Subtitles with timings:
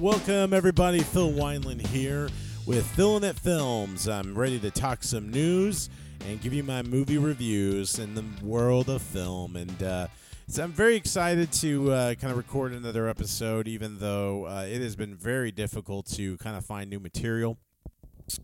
[0.00, 1.00] Welcome, everybody.
[1.00, 2.28] Phil Wineland here
[2.66, 4.06] with Philin' Films.
[4.06, 5.88] I'm ready to talk some news
[6.28, 9.56] and give you my movie reviews in the world of film.
[9.56, 10.08] And uh,
[10.48, 14.82] so I'm very excited to uh, kind of record another episode, even though uh, it
[14.82, 17.56] has been very difficult to kind of find new material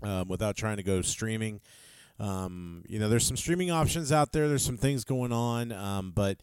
[0.02, 1.60] um, without trying to go streaming.
[2.18, 4.48] Um, you know, there's some streaming options out there.
[4.48, 6.38] There's some things going on, um, but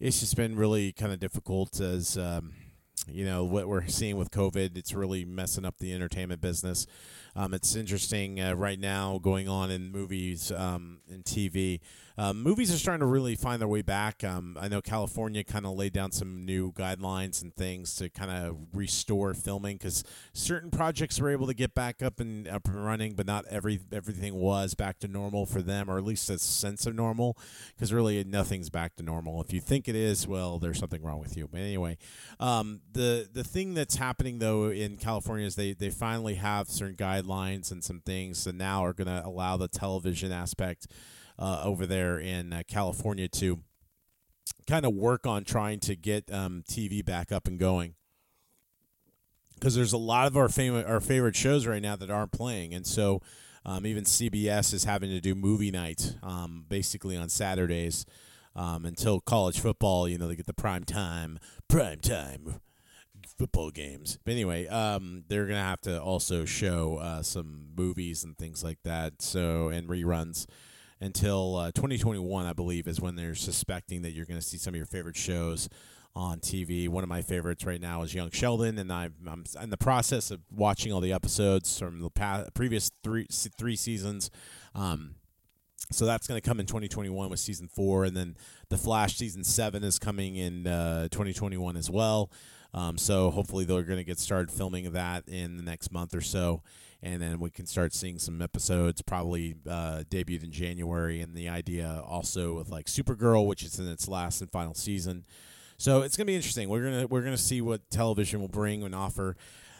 [0.00, 2.54] it's just been really kind of difficult as um,
[3.08, 4.76] you know what we're seeing with COVID.
[4.76, 6.86] It's really messing up the entertainment business.
[7.36, 11.80] Um, it's interesting uh, right now going on in movies um, and TV.
[12.16, 14.22] Um, movies are starting to really find their way back.
[14.22, 18.30] Um, I know California kind of laid down some new guidelines and things to kind
[18.30, 22.84] of restore filming because certain projects were able to get back up and up and
[22.84, 26.38] running, but not every everything was back to normal for them, or at least a
[26.38, 27.36] sense of normal.
[27.74, 29.42] Because really, nothing's back to normal.
[29.42, 31.48] If you think it is, well, there's something wrong with you.
[31.50, 31.98] But anyway,
[32.38, 36.94] um, the the thing that's happening though in California is they they finally have certain
[36.94, 37.23] guidelines
[37.70, 40.86] and some things that now are going to allow the television aspect
[41.38, 43.60] uh, over there in uh, California to
[44.66, 47.94] kind of work on trying to get um, TV back up and going.
[49.54, 52.74] Because there's a lot of our favorite our favorite shows right now that aren't playing,
[52.74, 53.22] and so
[53.64, 58.04] um, even CBS is having to do movie night um, basically on Saturdays
[58.54, 60.08] um, until college football.
[60.08, 62.60] You know they get the prime time prime time
[63.36, 64.18] football games.
[64.24, 68.78] But anyway, um, they're gonna have to also show uh, some movies and things like
[68.84, 69.22] that.
[69.22, 70.46] So and reruns
[71.00, 74.76] until uh, 2021, I believe, is when they're suspecting that you're to see some of
[74.76, 75.68] your favorite shows
[76.16, 76.88] on TV.
[76.88, 80.30] One of my favorites right now is Young Sheldon, and I'm, I'm in the process
[80.30, 83.26] of watching all the episodes from the past, previous three
[83.58, 84.30] three seasons.
[84.74, 85.16] Um,
[85.90, 88.36] so that's going to come in 2021 with season four, and then
[88.70, 92.30] the Flash season seven is coming in uh, 2021 as well.
[92.74, 96.20] Um, so hopefully they're going to get started filming that in the next month or
[96.20, 96.60] so,
[97.00, 101.20] and then we can start seeing some episodes probably uh, debuted in January.
[101.20, 105.24] And the idea also with like Supergirl, which is in its last and final season.
[105.76, 106.68] So it's going to be interesting.
[106.68, 109.36] We're gonna we're gonna see what television will bring and offer.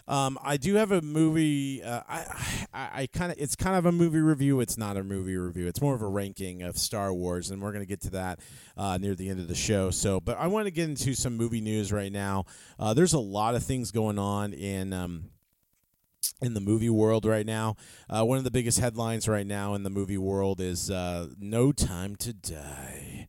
[0.06, 1.82] Um, I do have a movie.
[1.82, 4.60] Uh, I I, I kind of it's kind of a movie review.
[4.60, 5.66] It's not a movie review.
[5.66, 8.40] It's more of a ranking of Star Wars, and we're gonna get to that
[8.76, 9.90] uh, near the end of the show.
[9.90, 12.44] So, but I want to get into some movie news right now.
[12.78, 14.92] Uh, there's a lot of things going on in.
[14.92, 15.30] Um,
[16.40, 17.76] in the movie world right now.
[18.08, 21.70] Uh, one of the biggest headlines right now in the movie world is uh, No
[21.70, 23.28] Time to Die.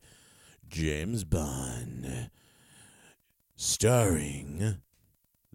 [0.68, 2.30] James Bond.
[3.56, 4.78] Starring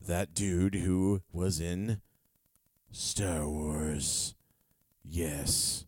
[0.00, 2.00] that dude who was in
[2.90, 4.34] Star Wars.
[5.04, 5.86] Yes,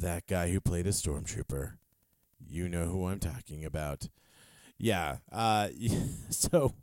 [0.00, 1.74] that guy who played a stormtrooper.
[2.46, 4.08] You know who I'm talking about.
[4.78, 5.18] Yeah.
[5.30, 5.68] Uh,
[6.30, 6.74] so,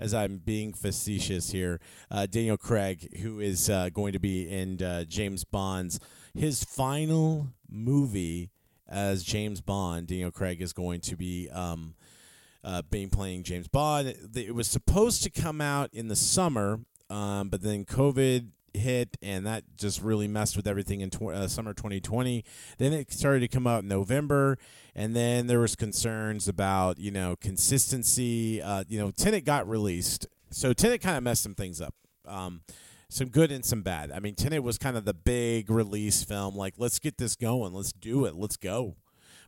[0.00, 1.80] as I'm being facetious here,
[2.10, 6.00] uh, Daniel Craig, who is uh, going to be in uh, James Bond's
[6.34, 8.50] his final movie
[8.88, 11.94] as James Bond, Daniel Craig is going to be um,
[12.64, 14.14] uh, being playing James Bond.
[14.34, 16.80] It was supposed to come out in the summer,
[17.10, 21.48] um, but then COVID hit, and that just really messed with everything in tw- uh,
[21.48, 22.44] summer 2020.
[22.78, 24.58] Then it started to come out in November,
[24.94, 28.62] and then there was concerns about you know consistency.
[28.62, 31.94] Uh, you know, Tenet got released, so Tenet kind of messed some things up.
[32.26, 32.62] Um,
[33.08, 34.10] some good and some bad.
[34.10, 36.56] I mean, Tenet was kind of the big release film.
[36.56, 37.74] Like, let's get this going.
[37.74, 38.34] Let's do it.
[38.34, 38.96] Let's go.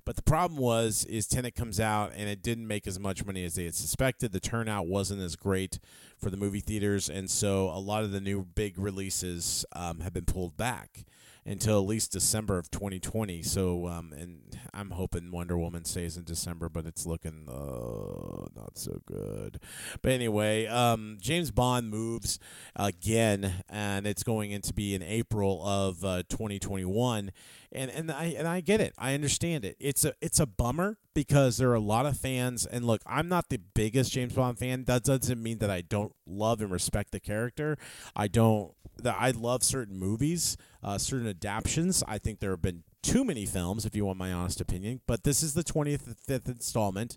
[0.04, 3.44] But the problem was, is Tenet comes out and it didn't make as much money
[3.44, 4.32] as they had suspected.
[4.32, 5.78] The turnout wasn't as great
[6.18, 10.12] for the movie theaters, and so a lot of the new big releases um, have
[10.12, 11.04] been pulled back
[11.46, 13.42] until at least December of 2020.
[13.42, 18.78] So, um, and I'm hoping Wonder Woman stays in December, but it's looking uh, not
[18.78, 19.60] so good.
[20.02, 22.38] But anyway, um, James Bond moves
[22.76, 27.30] again, and it's going in to be in April of uh, 2021
[27.74, 28.94] and and I and I get it.
[28.96, 29.76] I understand it.
[29.80, 32.64] It's a it's a bummer because there are a lot of fans.
[32.64, 34.84] And look, I'm not the biggest James Bond fan.
[34.84, 37.76] That doesn't mean that I don't love and respect the character.
[38.14, 38.72] I don't.
[39.02, 42.04] That I love certain movies, uh, certain adaptations.
[42.06, 45.00] I think there have been too many films, if you want my honest opinion.
[45.06, 47.16] But this is the 25th installment,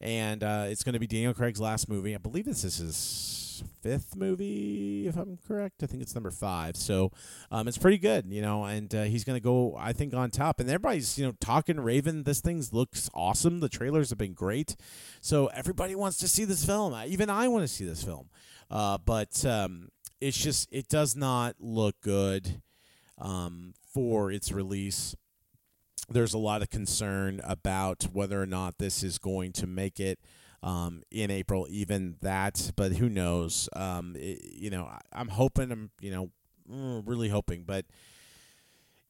[0.00, 2.14] and uh, it's going to be Daniel Craig's last movie.
[2.14, 5.82] I believe this is his fifth movie, if I'm correct.
[5.82, 6.76] I think it's number five.
[6.76, 7.12] So
[7.50, 8.64] um, it's pretty good, you know.
[8.64, 10.60] And uh, he's gonna go, I think, on top.
[10.60, 12.22] And everybody's, you know, talking Raven.
[12.22, 13.60] This thing looks awesome.
[13.60, 14.76] The trailers have been great.
[15.20, 16.94] So everybody wants to see this film.
[17.06, 18.30] Even I want to see this film.
[18.70, 19.88] Uh, but um,
[20.20, 22.62] it's just it does not look good
[23.20, 25.14] um, for its release.
[26.08, 30.18] There's a lot of concern about whether or not this is going to make it
[30.62, 32.72] um, in April, even that.
[32.76, 33.68] But who knows?
[33.74, 35.70] Um, it, you know, I, am hoping.
[35.70, 36.30] I'm you know
[36.70, 37.86] mm, really hoping, but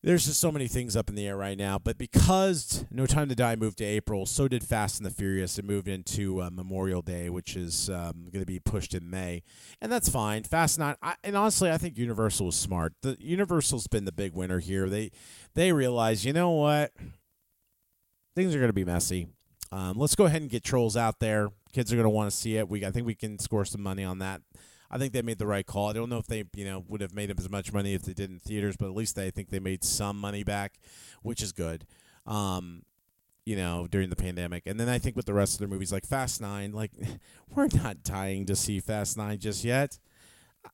[0.02, 1.78] there's just so many things up in the air right now.
[1.78, 5.58] But because No Time to Die moved to April, so did Fast and the Furious.
[5.58, 9.42] It moved into uh, Memorial Day, which is um, going to be pushed in May,
[9.80, 10.44] and that's fine.
[10.44, 12.94] Fast Nine, I, and honestly, I think Universal was smart.
[13.02, 14.88] The Universal's been the big winner here.
[14.88, 15.10] They
[15.54, 16.92] they realize, you know what,
[18.34, 19.28] things are going to be messy.
[19.72, 21.50] Um, let's go ahead and get Trolls out there.
[21.72, 22.68] Kids are going to want to see it.
[22.68, 24.40] We I think we can score some money on that.
[24.90, 25.88] I think they made the right call.
[25.88, 28.12] I don't know if they, you know, would have made as much money if they
[28.12, 30.80] did in theaters, but at least they I think they made some money back,
[31.22, 31.86] which is good.
[32.26, 32.82] Um,
[33.44, 34.64] you know, during the pandemic.
[34.66, 36.92] And then I think with the rest of their movies like Fast 9, like
[37.54, 39.98] we're not dying to see Fast 9 just yet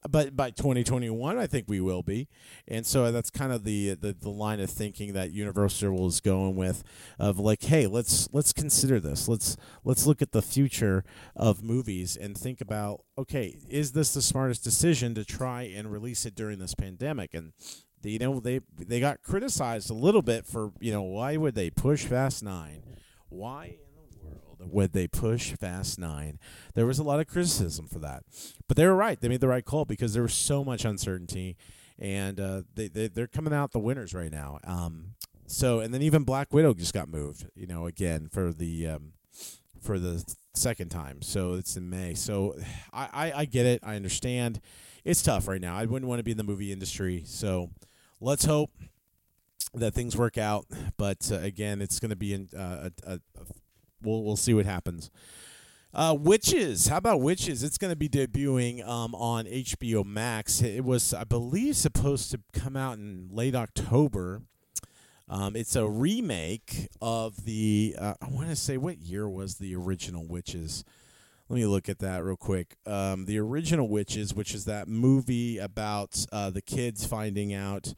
[0.08, 2.28] but by 2021 i think we will be.
[2.68, 6.56] And so that's kind of the, the the line of thinking that universal is going
[6.56, 6.82] with
[7.18, 9.28] of like hey let's let's consider this.
[9.28, 11.04] Let's let's look at the future
[11.34, 16.26] of movies and think about okay is this the smartest decision to try and release
[16.26, 17.34] it during this pandemic?
[17.34, 17.52] And
[18.02, 21.70] you know they they got criticized a little bit for you know why would they
[21.70, 22.82] push fast 9
[23.28, 23.78] why
[24.60, 26.38] would they push Fast Nine?
[26.74, 28.24] There was a lot of criticism for that,
[28.68, 29.20] but they were right.
[29.20, 31.56] They made the right call because there was so much uncertainty,
[31.98, 34.58] and uh, they, they they're coming out the winners right now.
[34.64, 35.14] Um,
[35.46, 39.12] so and then even Black Widow just got moved, you know, again for the um,
[39.80, 40.24] for the
[40.54, 41.22] second time.
[41.22, 42.14] So it's in May.
[42.14, 42.56] So
[42.92, 43.80] I, I, I get it.
[43.84, 44.60] I understand.
[45.04, 45.76] It's tough right now.
[45.76, 47.22] I wouldn't want to be in the movie industry.
[47.24, 47.70] So
[48.20, 48.70] let's hope
[49.74, 50.66] that things work out.
[50.96, 53.20] But uh, again, it's going to be in, uh, a, a,
[54.06, 55.10] we'll we'll see what happens.
[55.96, 56.88] Uh, Witches.
[56.88, 57.62] How about Witches?
[57.62, 60.60] It's going to be debuting um, on HBO Max.
[60.60, 64.42] It was, I believe, supposed to come out in late October.
[65.28, 67.96] Um, it's a remake of the.
[67.98, 70.84] Uh, I want to say what year was the original Witches?
[71.48, 72.76] Let me look at that real quick.
[72.86, 77.94] Um, the original Witches, which is that movie about uh, the kids finding out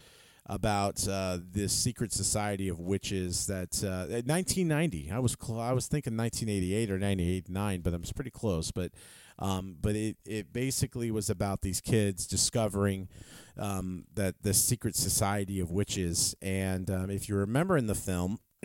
[0.49, 5.87] about uh, this secret society of witches that uh, 1990 I was cl- I was
[5.87, 8.71] thinking 1988 or 1989 but I was pretty close.
[8.71, 8.93] But
[9.39, 13.09] um, but it, it basically was about these kids discovering
[13.57, 16.35] um, that the secret society of witches.
[16.43, 18.41] And um, if you remember in the film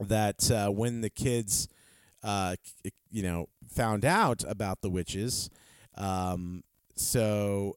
[0.00, 1.68] that uh, when the kids
[2.22, 2.56] uh,
[3.10, 5.50] you know found out about the witches
[5.96, 6.62] um,
[6.94, 7.76] so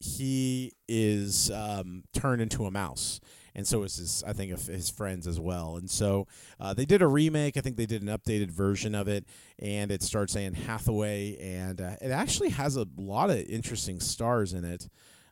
[0.00, 3.20] he is um, turned into a mouse
[3.56, 5.76] and so is his I think of his friends as well.
[5.76, 6.28] And so
[6.60, 7.56] uh, they did a remake.
[7.56, 9.24] I think they did an updated version of it,
[9.58, 14.52] and it starts Anne Hathaway, and uh, it actually has a lot of interesting stars
[14.52, 14.88] in it.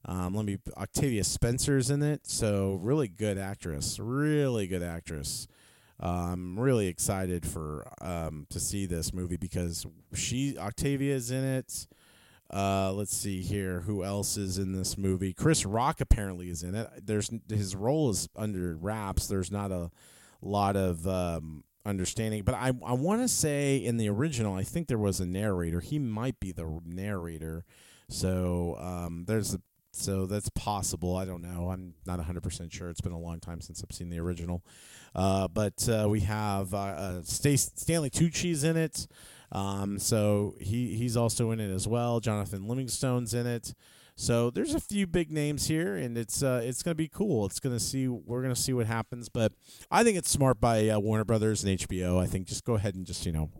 [0.06, 5.46] Um, let me Octavia Spencer's in it, so really good actress, really good actress.
[6.00, 11.86] I'm really excited for um, to see this movie because she Octavia is in it.
[12.52, 13.80] Uh, let's see here.
[13.80, 15.32] Who else is in this movie?
[15.32, 16.88] Chris Rock apparently is in it.
[17.02, 19.26] There's his role is under wraps.
[19.26, 19.90] There's not a
[20.42, 24.88] lot of um, understanding, but I I want to say in the original, I think
[24.88, 25.80] there was a narrator.
[25.80, 27.64] He might be the narrator.
[28.08, 29.60] So um, there's a
[29.94, 31.16] so that's possible.
[31.16, 31.70] I don't know.
[31.70, 32.90] I'm not 100% sure.
[32.90, 34.64] It's been a long time since I've seen the original.
[35.14, 39.06] Uh, but uh, we have uh, uh Stanley Tucci's in it.
[39.54, 42.20] Um, so he he's also in it as well.
[42.20, 43.72] Jonathan Livingstone's in it.
[44.16, 47.46] So there's a few big names here, and it's uh, it's gonna be cool.
[47.46, 49.52] It's gonna see we're gonna see what happens, but
[49.90, 52.20] I think it's smart by uh, Warner Brothers and HBO.
[52.20, 53.50] I think just go ahead and just you know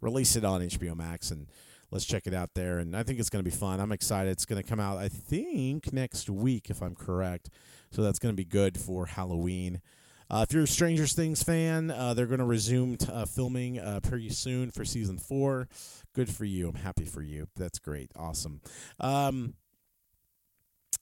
[0.00, 1.46] release it on HBO Max and
[1.90, 2.78] let's check it out there.
[2.78, 3.80] And I think it's gonna be fun.
[3.80, 4.30] I'm excited.
[4.30, 7.50] It's gonna come out I think next week if I'm correct.
[7.90, 9.80] So that's gonna be good for Halloween.
[10.30, 13.78] Uh, if you're a Stranger Things fan, uh, they're going to resume t- uh, filming
[13.78, 15.68] uh, pretty soon for season four.
[16.14, 16.68] Good for you.
[16.68, 17.48] I'm happy for you.
[17.56, 18.10] That's great.
[18.14, 18.60] Awesome.
[19.00, 19.54] Um,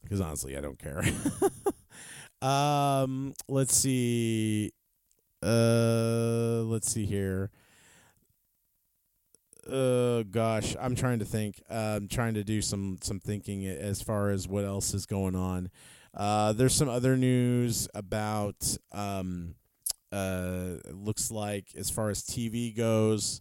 [0.02, 1.02] because honestly, I don't care.
[2.48, 4.70] um, let's see.
[5.42, 7.50] Uh, let's see here.
[9.68, 11.60] Uh, gosh, I'm trying to think.
[11.68, 15.70] I'm trying to do some some thinking as far as what else is going on.
[16.16, 18.76] Uh, there's some other news about.
[18.92, 19.54] Um,
[20.12, 23.40] uh, looks like as far as TV goes,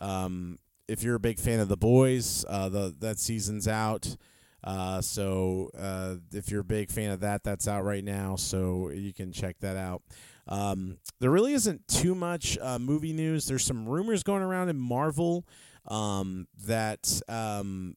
[0.00, 0.58] um,
[0.88, 4.16] if you're a big fan of The Boys, uh, the that season's out.
[4.62, 8.90] Uh, so uh, if you're a big fan of that, that's out right now, so
[8.90, 10.02] you can check that out.
[10.48, 13.46] Um, there really isn't too much uh, movie news.
[13.46, 15.46] There's some rumors going around in Marvel
[15.86, 17.96] um, that um,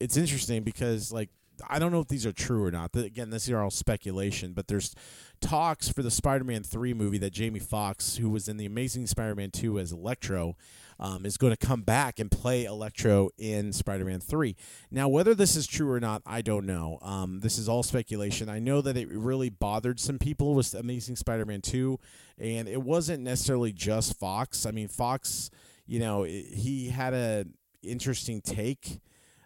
[0.00, 1.28] it's interesting because like
[1.68, 2.94] I don't know if these are true or not.
[2.96, 4.94] Again, this is all speculation, but there's
[5.40, 9.50] talks for the Spider-Man three movie that Jamie Foxx, who was in the Amazing Spider-Man
[9.50, 10.56] two as Electro,
[10.98, 14.56] um, is going to come back and play Electro in Spider Man 3.
[14.90, 16.98] Now, whether this is true or not, I don't know.
[17.02, 18.48] Um, this is all speculation.
[18.48, 21.98] I know that it really bothered some people with Amazing Spider Man 2,
[22.38, 24.66] and it wasn't necessarily just Foxx.
[24.66, 25.50] I mean, Foxx,
[25.86, 27.46] you know, he had a
[27.82, 29.00] interesting take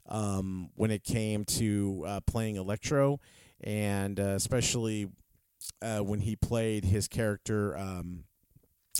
[0.08, 3.20] um, when it came to uh, playing Electro,
[3.62, 5.08] and uh, especially
[5.82, 8.24] uh, when he played his character um,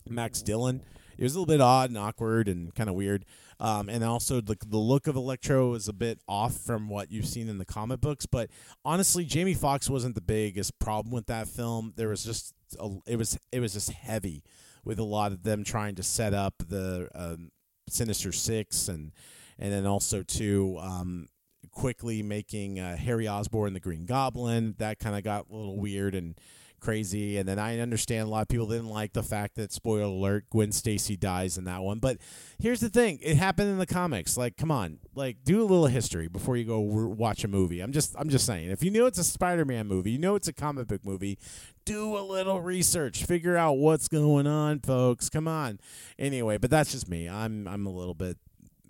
[0.09, 0.83] Max Dillon
[1.19, 3.25] it was a little bit odd and awkward and kind of weird.
[3.61, 7.27] Um, and also the the look of Electro is a bit off from what you've
[7.27, 8.25] seen in the comic books.
[8.25, 8.50] But
[8.85, 11.93] honestly, Jamie Foxx wasn't the biggest problem with that film.
[11.97, 14.45] There was just a, it was it was just heavy
[14.85, 17.50] with a lot of them trying to set up the um,
[17.88, 19.11] Sinister Six and
[19.59, 21.29] and then also to um,
[21.71, 24.75] quickly making uh, Harry Osborn the Green Goblin.
[24.79, 26.38] That kind of got a little weird and
[26.81, 27.38] crazy.
[27.38, 30.45] And then I understand a lot of people didn't like the fact that spoiler alert,
[30.50, 31.99] Gwen Stacy dies in that one.
[31.99, 32.19] But
[32.59, 34.37] here's the thing: it happened in the comics.
[34.37, 37.81] Like, come on, like do a little history before you go watch a movie.
[37.81, 38.71] I'm just, I'm just saying.
[38.71, 41.38] If you know it's a Spider-Man movie, you know it's a comic book movie.
[41.85, 45.31] Do a little research, figure out what's going on, folks.
[45.31, 45.81] Come on.
[46.19, 47.29] Anyway, but that's just me.
[47.29, 48.37] I'm, I'm a little bit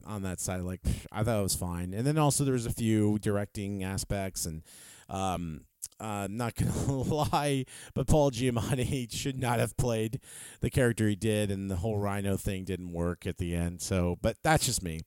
[0.09, 0.62] on that side.
[0.62, 0.81] Like,
[1.12, 1.95] I thought it was fine.
[1.95, 4.62] And then also there was a few directing aspects and
[5.09, 5.61] um,
[6.00, 6.55] uh, not
[6.87, 10.21] gonna lie, but Paul Giamatti should not have played
[10.61, 13.81] the character he did, and the whole Rhino thing didn't work at the end.
[13.81, 15.00] So, but that's just me.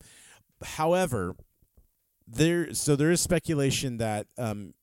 [0.63, 1.36] However,
[2.27, 4.74] there so there is speculation that um,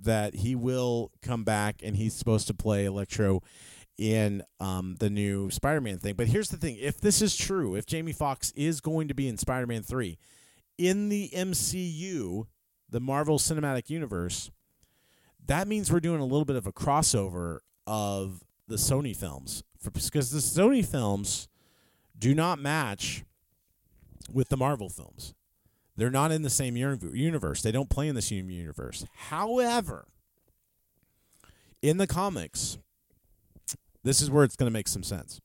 [0.00, 3.42] that he will come back and he's supposed to play Electro
[3.96, 6.14] in um, the new Spider-Man thing.
[6.14, 9.28] But here's the thing: if this is true, if Jamie Foxx is going to be
[9.28, 10.18] in Spider-Man three
[10.76, 12.46] in the MCU,
[12.90, 14.50] the Marvel Cinematic Universe
[15.46, 20.30] that means we're doing a little bit of a crossover of the Sony films because
[20.30, 21.48] the Sony films
[22.18, 23.24] do not match
[24.32, 25.34] with the Marvel films.
[25.96, 27.62] They're not in the same universe.
[27.62, 29.04] They don't play in the same universe.
[29.14, 30.08] However,
[31.82, 32.78] in the comics,
[34.04, 35.40] this is where it's going to make some sense.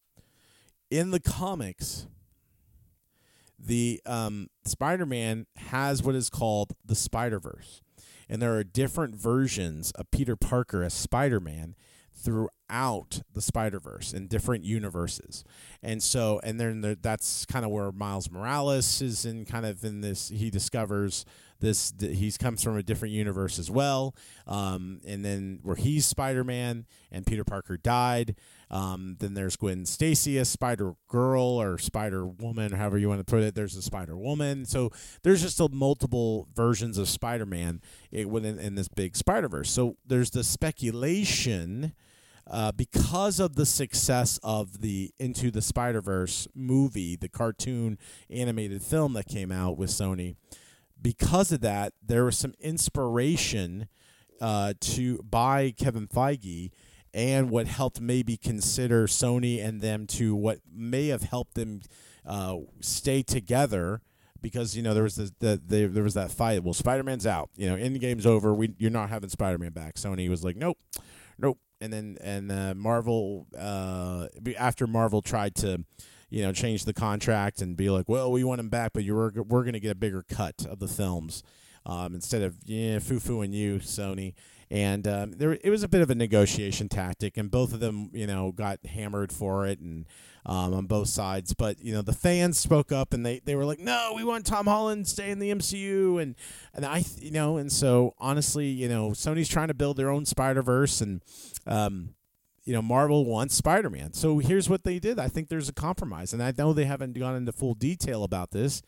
[0.91, 2.07] In the comics,
[3.57, 7.81] the um, Spider-Man has what is called the Spider-Verse
[8.29, 11.75] and there are different versions of Peter Parker as Spider Man
[12.13, 15.43] throughout the Spider Verse in different universes,
[15.81, 19.83] and so and then there, that's kind of where Miles Morales is in kind of
[19.83, 20.29] in this.
[20.29, 21.25] He discovers
[21.59, 21.93] this.
[21.99, 24.15] He comes from a different universe as well,
[24.47, 28.35] um, and then where he's Spider Man and Peter Parker died.
[28.71, 33.29] Um, then there's Gwen Stacy as Spider Girl or Spider Woman, however you want to
[33.29, 33.55] put it.
[33.55, 34.65] There's a Spider Woman.
[34.65, 34.91] So
[35.23, 39.71] there's just a multiple versions of Spider Man in, in this big Spider Verse.
[39.71, 41.93] So there's the speculation.
[42.51, 48.81] Uh, because of the success of the Into the Spider Verse movie, the cartoon animated
[48.81, 50.35] film that came out with Sony,
[51.01, 53.87] because of that, there was some inspiration
[54.41, 56.71] uh, to by Kevin Feige
[57.13, 61.81] and what helped maybe consider Sony and them to what may have helped them
[62.25, 64.01] uh, stay together
[64.41, 66.63] because you know there was the, the, the, there was that fight.
[66.63, 67.49] Well, Spider Man's out.
[67.55, 68.53] You know, Endgame's over.
[68.53, 69.95] We you're not having Spider Man back.
[69.95, 70.77] Sony was like, nope,
[71.37, 71.57] nope.
[71.81, 74.27] And then and uh, Marvel uh,
[74.57, 75.83] after Marvel tried to
[76.29, 79.31] you know change the contract and be like, well, we want him back, but you're
[79.35, 81.43] we're going to get a bigger cut of the films
[81.85, 84.33] um, instead of yeah, foo foo and you, Sony
[84.71, 88.11] and um, there it was a bit of a negotiation tactic, and both of them,
[88.13, 90.05] you know, got hammered for it, and
[90.45, 91.53] um, on both sides.
[91.53, 94.45] But you know, the fans spoke up, and they, they were like, "No, we want
[94.45, 96.35] Tom Holland stay in the MCU," and
[96.73, 100.25] and I, you know, and so honestly, you know, Sony's trying to build their own
[100.25, 101.23] Spider Verse, and
[101.65, 102.13] um,
[102.63, 104.13] you know, Marvel wants Spider Man.
[104.13, 105.19] So here's what they did.
[105.19, 108.51] I think there's a compromise, and I know they haven't gone into full detail about
[108.51, 108.81] this,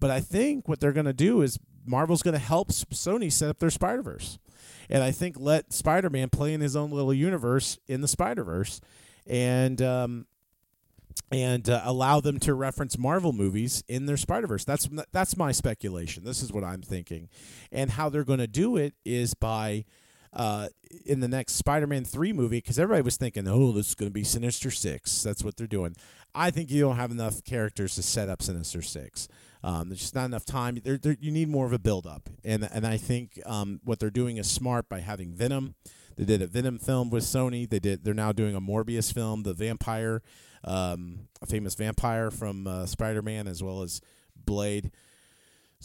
[0.00, 3.50] but I think what they're going to do is Marvel's going to help Sony set
[3.50, 4.38] up their Spider Verse
[4.88, 8.44] and I think let Spider Man play in his own little universe in the Spider
[8.44, 8.80] Verse,
[9.26, 10.26] and um,
[11.30, 14.64] and uh, allow them to reference Marvel movies in their Spider Verse.
[14.64, 16.24] That's that's my speculation.
[16.24, 17.28] This is what I'm thinking,
[17.72, 19.84] and how they're going to do it is by.
[20.36, 20.68] Uh,
[21.06, 24.12] in the next Spider-Man three movie, because everybody was thinking, "Oh, this is going to
[24.12, 25.22] be Sinister Six.
[25.22, 25.96] That's what they're doing.
[26.34, 29.28] I think you don't have enough characters to set up Sinister Six.
[29.64, 30.78] Um, there's just not enough time.
[30.84, 33.98] They're, they're, you need more of a build up, and and I think um, what
[33.98, 35.74] they're doing is smart by having Venom.
[36.16, 37.68] They did a Venom film with Sony.
[37.68, 38.04] They did.
[38.04, 40.22] They're now doing a Morbius film, the vampire,
[40.64, 44.02] um, a famous vampire from uh, Spider-Man, as well as
[44.36, 44.92] Blade.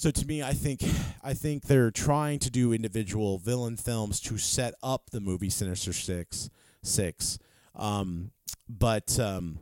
[0.01, 0.83] So to me, I think
[1.23, 5.93] I think they're trying to do individual villain films to set up the movie Sinister
[5.93, 6.49] Six.
[6.81, 7.37] Six,
[7.75, 8.31] um,
[8.67, 9.59] but um,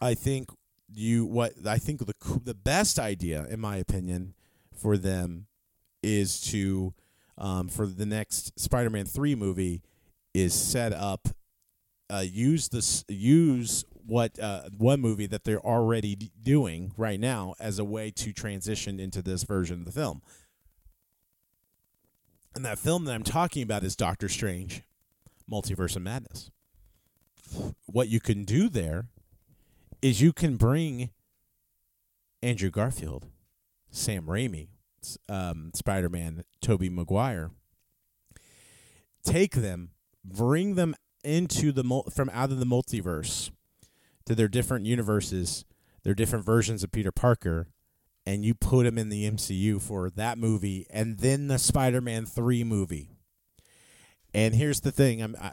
[0.00, 0.48] I think
[0.92, 4.34] you what I think the the best idea, in my opinion,
[4.74, 5.46] for them
[6.02, 6.92] is to
[7.36, 9.82] um, for the next Spider-Man three movie
[10.34, 11.28] is set up
[12.10, 17.54] uh, use this use what uh, one movie that they're already d- doing right now
[17.60, 20.22] as a way to transition into this version of the film.
[22.54, 24.82] And that film that I'm talking about is Doctor Strange,
[25.50, 26.50] Multiverse of Madness.
[27.84, 29.08] What you can do there
[30.00, 31.10] is you can bring
[32.42, 33.26] Andrew Garfield,
[33.90, 34.68] Sam Raimi,
[35.28, 37.50] um, Spider Man, Tobey Maguire,
[39.22, 39.90] take them,
[40.24, 43.50] bring them into the mul- from out of the multiverse
[44.28, 45.64] to their different universes,
[46.04, 47.68] their different versions of Peter Parker,
[48.26, 52.62] and you put him in the MCU for that movie and then the Spider-Man 3
[52.62, 53.08] movie.
[54.34, 55.52] And here's the thing, I'm I,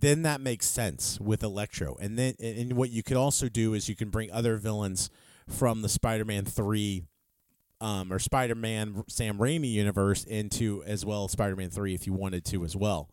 [0.00, 1.96] then that makes sense with Electro.
[2.00, 5.08] And then and what you could also do is you can bring other villains
[5.48, 7.04] from the Spider-Man 3
[7.80, 12.64] um, or Spider-Man Sam Raimi universe into as well Spider-Man 3 if you wanted to
[12.64, 13.08] as well.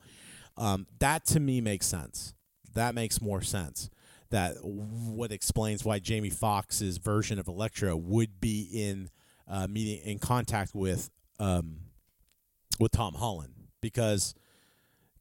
[0.57, 2.33] Um, that to me makes sense.
[2.73, 3.91] That makes more sense.
[4.33, 9.09] That what explains why Jamie Foxx's version of Electro would be in
[9.47, 11.77] uh, meeting in contact with um,
[12.79, 14.33] with Tom Holland because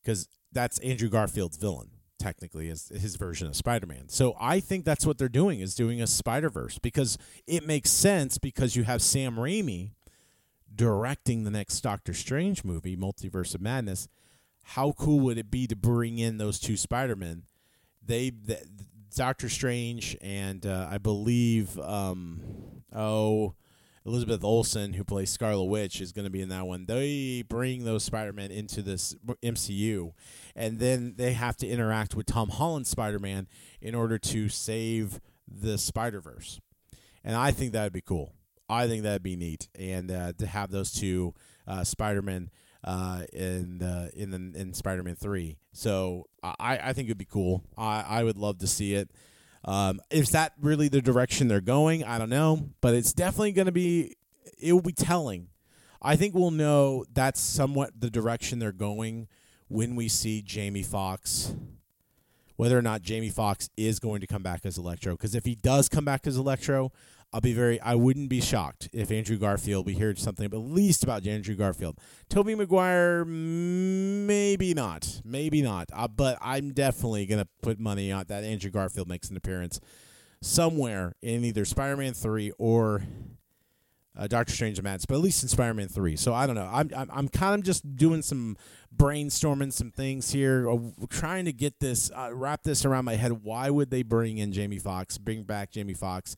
[0.03, 4.09] because that's Andrew Garfield's villain technically is his version of Spider-Man.
[4.09, 8.39] So I think that's what they're doing is doing a Spider-Verse because it makes sense
[8.39, 9.91] because you have Sam Raimi
[10.75, 14.09] directing the next Doctor Strange movie, Multiverse of Madness,
[14.63, 17.43] how cool would it be to bring in those two Spider-Men?
[18.05, 18.61] They, the,
[19.15, 22.41] Doctor Strange and uh, I believe, um,
[22.95, 23.55] oh,
[24.05, 26.87] Elizabeth Olsen, who plays Scarlet Witch, is going to be in that one.
[26.87, 29.15] They bring those Spider-Man into this
[29.45, 30.13] MCU,
[30.57, 33.47] and then they have to interact with Tom Holland's Spider-Man
[33.81, 36.61] in order to save the Spider-Verse.
[37.23, 38.35] And I think that would be cool.
[38.69, 41.35] I think that'd be neat, and uh, to have those two
[41.67, 42.51] uh, Spider-Man
[42.85, 45.59] uh, in the in the in Spider-Man Three.
[45.73, 47.65] So I I think it'd be cool.
[47.77, 49.11] I I would love to see it.
[49.65, 52.03] Um, is that really the direction they're going?
[52.03, 54.17] I don't know, but it's definitely going to be.
[54.59, 55.49] It will be telling.
[56.01, 59.29] I think we'll know that's somewhat the direction they're going
[59.69, 61.55] when we see Jamie Foxx.
[62.57, 65.55] Whether or not Jamie Foxx is going to come back as Electro, because if he
[65.55, 66.93] does come back as Electro,
[67.33, 67.81] I'll be very.
[67.81, 69.87] I wouldn't be shocked if Andrew Garfield.
[69.87, 71.99] We hear something at least about Andrew Garfield.
[72.29, 75.89] Tobey Maguire, maybe not, maybe not.
[75.95, 79.81] Uh, but I'm definitely gonna put money on that Andrew Garfield makes an appearance
[80.43, 83.03] somewhere in either Spider-Man three or
[84.15, 86.17] uh, Doctor Strange and Madness, but at least in Spider-Man three.
[86.17, 86.69] So I don't know.
[86.71, 88.59] I'm I'm, I'm kind of just doing some
[88.95, 93.43] brainstorming some things here, uh, trying to get this uh, wrap this around my head.
[93.43, 95.17] Why would they bring in Jamie Foxx?
[95.17, 96.37] Bring back Jamie Foxx?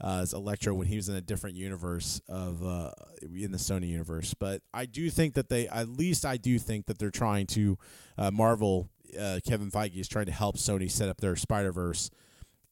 [0.00, 2.90] Uh, as Electro when he was in a different universe of uh,
[3.22, 4.34] in the Sony universe.
[4.34, 7.78] But I do think that they, at least I do think that they're trying to
[8.18, 8.88] uh, Marvel.
[9.18, 12.10] Uh, Kevin Feige is trying to help Sony set up their Spider Verse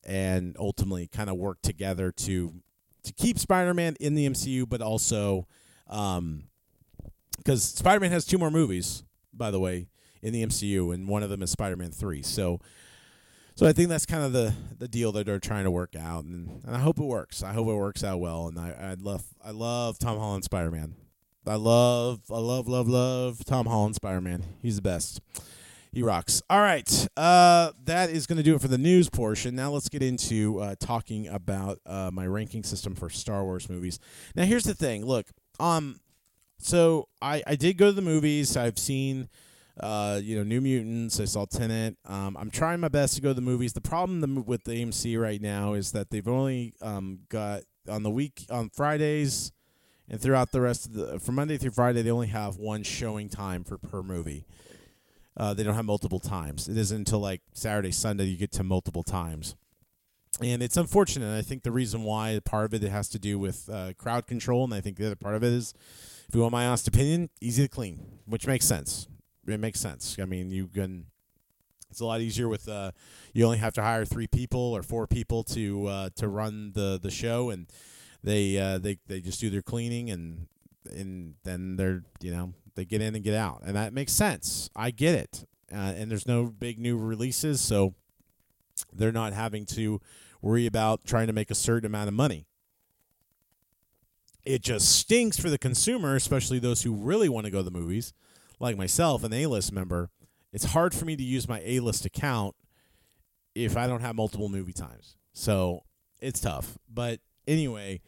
[0.04, 2.54] and ultimately kind of work together to
[3.04, 5.46] to keep Spider Man in the MCU, but also
[5.86, 6.44] because um,
[7.56, 9.88] Spider Man has two more movies, by the way,
[10.20, 12.22] in the MCU, and one of them is Spider Man Three.
[12.22, 12.60] So
[13.54, 16.24] so I think that's kind of the, the deal that they're trying to work out,
[16.24, 17.42] and, and I hope it works.
[17.42, 18.48] I hope it works out well.
[18.48, 20.94] And I I love I love Tom Holland Spider Man.
[21.46, 24.44] I love I love love love Tom Holland Spider Man.
[24.60, 25.20] He's the best.
[25.92, 26.40] He rocks.
[26.48, 29.54] All right, uh, that is going to do it for the news portion.
[29.54, 33.98] Now let's get into uh, talking about uh, my ranking system for Star Wars movies.
[34.34, 35.04] Now here's the thing.
[35.04, 35.26] Look,
[35.60, 36.00] um,
[36.58, 38.56] so I I did go to the movies.
[38.56, 39.28] I've seen
[39.80, 41.18] uh, you know, New Mutants.
[41.20, 41.96] I saw Tenet.
[42.04, 43.72] Um, I'm trying my best to go to the movies.
[43.72, 48.10] The problem with the AMC right now is that they've only um, got on the
[48.10, 49.52] week on Fridays
[50.08, 53.28] and throughout the rest of the from Monday through Friday they only have one showing
[53.28, 54.44] time for per movie.
[55.34, 56.68] Uh, they don't have multiple times.
[56.68, 59.56] It isn't until like Saturday, Sunday you get to multiple times,
[60.42, 61.36] and it's unfortunate.
[61.36, 64.26] I think the reason why part of it, it has to do with uh, crowd
[64.26, 65.72] control, and I think the other part of it is,
[66.28, 69.08] if you want my honest opinion, easy to clean, which makes sense
[69.46, 70.16] it makes sense.
[70.20, 71.06] I mean, you can.
[71.90, 72.68] It's a lot easier with.
[72.68, 72.92] Uh,
[73.34, 76.98] you only have to hire three people or four people to uh, to run the
[77.02, 77.66] the show, and
[78.22, 80.46] they uh, they they just do their cleaning and
[80.90, 84.70] and then they're you know they get in and get out, and that makes sense.
[84.74, 87.94] I get it, uh, and there's no big new releases, so
[88.92, 90.00] they're not having to
[90.40, 92.46] worry about trying to make a certain amount of money.
[94.44, 97.70] it just stinks for the consumer, especially those who really want to go to the
[97.70, 98.12] movies,
[98.62, 100.08] like myself, an A list member.
[100.52, 102.54] It's hard for me to use my A list account
[103.54, 105.16] if I don't have multiple movie times.
[105.32, 105.82] So
[106.20, 106.78] it's tough.
[106.88, 108.00] But anyway,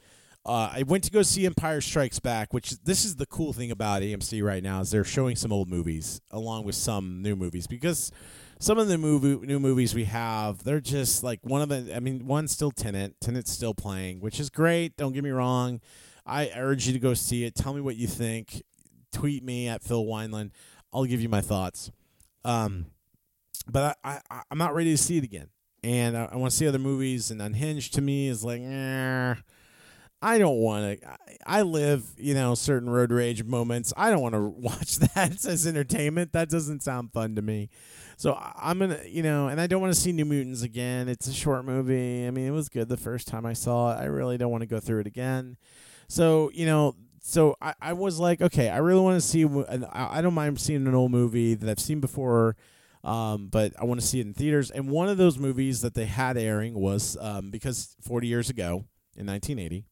[0.47, 3.71] uh, I went to go see Empire Strikes Back, which this is the cool thing
[3.71, 7.67] about AMC right now is they're showing some old movies along with some new movies
[7.67, 8.13] because
[8.61, 12.01] some of the movie new movies we have they're just like one of the I
[12.01, 14.97] mean one's still Tenant, Tenet's still playing, which is great.
[14.97, 15.81] Don't get me wrong.
[16.27, 17.55] I urge you to go see it.
[17.55, 18.63] Tell me what you think.
[19.15, 20.51] Tweet me at Phil Wineland.
[20.93, 21.91] I'll give you my thoughts.
[22.45, 22.87] Um,
[23.67, 25.49] but I, I I'm not ready to see it again,
[25.83, 27.31] and I, I want to see other movies.
[27.31, 29.35] And Unhinged to me is like, eh,
[30.21, 31.17] I don't want to.
[31.47, 33.93] I live, you know, certain road rage moments.
[33.97, 36.33] I don't want to watch that as entertainment.
[36.33, 37.71] That doesn't sound fun to me.
[38.17, 41.09] So I'm gonna, you know, and I don't want to see New Mutants again.
[41.09, 42.27] It's a short movie.
[42.27, 44.01] I mean, it was good the first time I saw it.
[44.01, 45.57] I really don't want to go through it again.
[46.09, 46.95] So you know,
[47.27, 49.45] so I, I was like, okay, I really want to see.
[49.93, 52.57] I don't mind seeing an old movie that I've seen before
[53.05, 54.71] um, but I want to see it in theaters.
[54.71, 58.87] And one of those movies that they had airing was um, because 40 years ago
[59.17, 59.85] in 1980,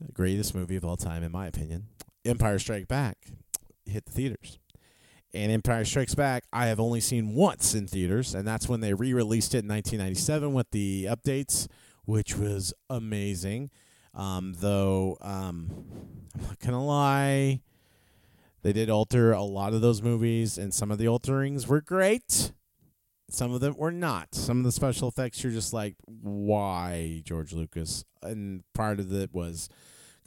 [0.00, 1.86] the greatest movie of all time, in my opinion,
[2.24, 3.16] Empire Strikes Back
[3.86, 4.58] hit the theaters.
[5.32, 8.92] And Empire Strikes Back, I have only seen once in theaters, and that's when they
[8.92, 11.68] re released it in 1997 with the updates,
[12.04, 13.70] which was amazing.
[14.14, 15.70] Um, though, um,
[16.34, 17.60] I'm not to lie,
[18.62, 22.52] they did alter a lot of those movies, and some of the alterings were great.
[23.30, 24.34] Some of them were not.
[24.34, 28.04] Some of the special effects you're just like, why, George Lucas?
[28.22, 29.68] And part of it was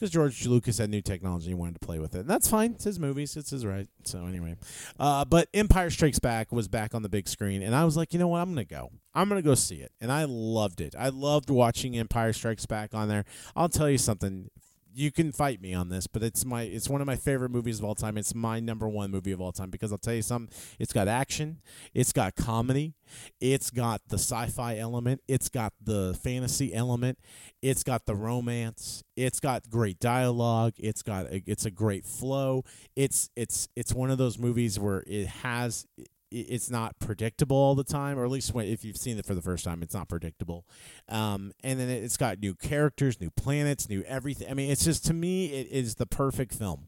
[0.04, 2.20] because George Lucas had new technology and wanted to play with it.
[2.20, 2.74] And that's fine.
[2.74, 3.38] It's his movies.
[3.38, 3.88] It's his right.
[4.04, 4.58] So anyway,
[5.00, 8.12] uh, but Empire Strikes Back was back on the big screen, and I was like,
[8.12, 8.40] you know what?
[8.40, 8.92] I'm gonna go.
[9.16, 10.94] I'm gonna go see it, and I loved it.
[11.00, 13.24] I loved watching Empire Strikes Back on there.
[13.56, 14.50] I'll tell you something
[14.94, 17.80] you can fight me on this, but it's my it's one of my favorite movies
[17.80, 18.18] of all time.
[18.18, 20.56] It's my number one movie of all time because I'll tell you something.
[20.80, 21.62] It's got action,
[21.94, 22.94] it's got comedy,
[23.42, 27.20] it's got the sci-fi element, it's got the fantasy element,
[27.62, 32.64] it's got the romance, it's got great dialogue, it's got a, it's a great flow.
[32.96, 35.88] It's it's it's one of those movies where it has
[36.34, 39.36] it's not predictable all the time, or at least when, if you've seen it for
[39.36, 40.66] the first time, it's not predictable.
[41.10, 44.50] Um, and then it's got new characters, new planets, new everything.
[44.50, 46.88] I mean, it's just to me, it is the perfect film.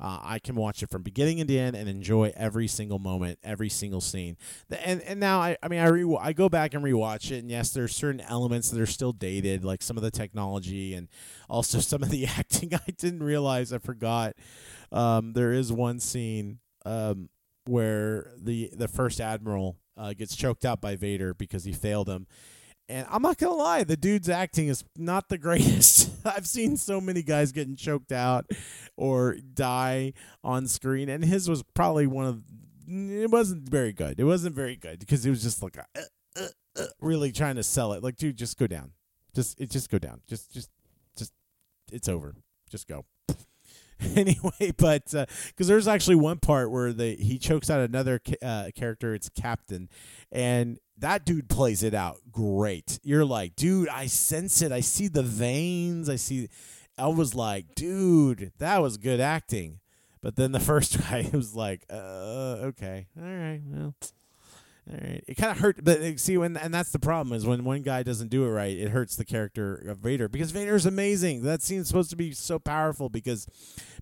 [0.00, 3.68] Uh, I can watch it from beginning to end and enjoy every single moment, every
[3.68, 4.36] single scene.
[4.84, 7.50] And and now I, I mean I re- I go back and rewatch it, and
[7.50, 11.08] yes, there's certain elements that are still dated, like some of the technology and
[11.48, 12.74] also some of the acting.
[12.74, 14.34] I didn't realize I forgot.
[14.90, 17.28] Um, there is one scene um,
[17.66, 22.26] where the the first admiral uh, gets choked out by Vader because he failed him.
[22.88, 26.10] And I'm not gonna lie, the dude's acting is not the greatest.
[26.26, 28.50] I've seen so many guys getting choked out
[28.96, 32.42] or die on screen, and his was probably one of.
[32.86, 34.20] It wasn't very good.
[34.20, 36.00] It wasn't very good because it was just like uh,
[36.38, 36.46] uh,
[36.78, 38.02] uh, really trying to sell it.
[38.02, 38.92] Like, dude, just go down.
[39.34, 40.20] Just it, just go down.
[40.28, 40.68] Just just
[41.16, 41.32] just
[41.90, 42.34] it's over.
[42.70, 43.06] Just go.
[44.16, 48.70] anyway, but because uh, there's actually one part where they he chokes out another uh,
[48.74, 49.14] character.
[49.14, 49.88] It's Captain,
[50.30, 52.98] and that dude plays it out great.
[53.02, 54.72] You're like, dude, I sense it.
[54.72, 56.08] I see the veins.
[56.08, 56.48] I see.
[56.96, 59.80] I was like, dude, that was good acting.
[60.20, 63.94] But then the first guy was like, uh, okay, all right, well.
[64.86, 68.02] It kind of hurt, but see, when and that's the problem is when one guy
[68.02, 71.42] doesn't do it right, it hurts the character of Vader because Vader is amazing.
[71.42, 73.46] That scene's supposed to be so powerful because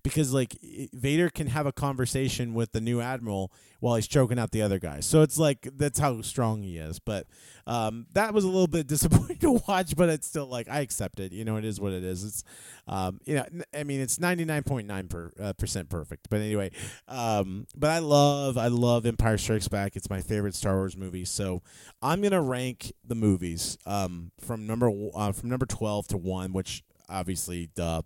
[0.03, 0.57] because like
[0.91, 3.49] Vader can have a conversation with the new admiral
[3.83, 5.01] while he's choking out the other guy.
[5.01, 6.99] So it's like that's how strong he is.
[6.99, 7.27] But
[7.67, 11.19] um, that was a little bit disappointing to watch, but it's still like I accept
[11.19, 11.33] it.
[11.33, 12.23] You know, it is what it is.
[12.23, 12.43] It's
[12.87, 13.45] um, you know,
[13.77, 16.29] I mean, it's ninety nine point nine uh, percent perfect.
[16.29, 16.71] But anyway,
[17.09, 19.97] um, but I love I love Empire Strikes Back.
[19.97, 21.25] It's my favorite Star Wars movie.
[21.25, 21.61] So
[22.01, 26.85] I'm gonna rank the movies um, from number uh, from number twelve to one, which
[27.09, 28.03] obviously duh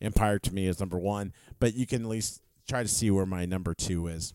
[0.00, 3.26] Empire to me is number one, but you can at least try to see where
[3.26, 4.32] my number two is.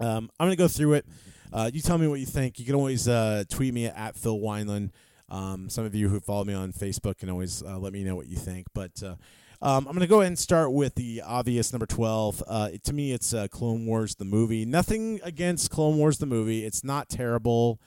[0.00, 1.06] Um, I'm gonna go through it.
[1.54, 2.58] Uh, you tell me what you think.
[2.58, 4.90] You can always uh, tweet me at Phil Wineland.
[5.28, 8.16] Um, some of you who follow me on Facebook can always uh, let me know
[8.16, 8.66] what you think.
[8.74, 9.14] But uh,
[9.62, 12.42] um, I'm going to go ahead and start with the obvious number 12.
[12.46, 14.64] Uh, to me, it's uh, Clone Wars the movie.
[14.64, 16.64] Nothing against Clone Wars the movie.
[16.64, 17.80] It's not terrible.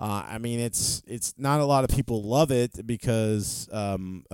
[0.00, 4.24] I mean, it's it's not a lot of people love it because um,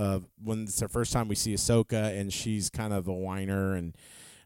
[0.42, 3.96] when it's the first time we see Ahsoka and she's kind of a whiner, and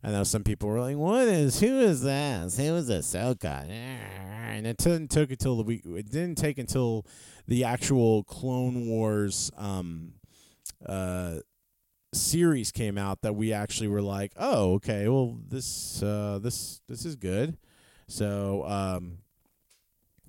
[0.03, 2.53] I know some people were like, "What is who is that?
[2.55, 5.83] Who is Ahsoka?" And it didn't took until the week.
[5.85, 7.07] It didn't take until
[7.47, 10.13] the actual Clone Wars um,
[10.87, 11.39] uh,
[12.13, 17.05] series came out that we actually were like, oh, okay, well this uh, this this
[17.05, 17.57] is good.
[18.07, 19.19] So um,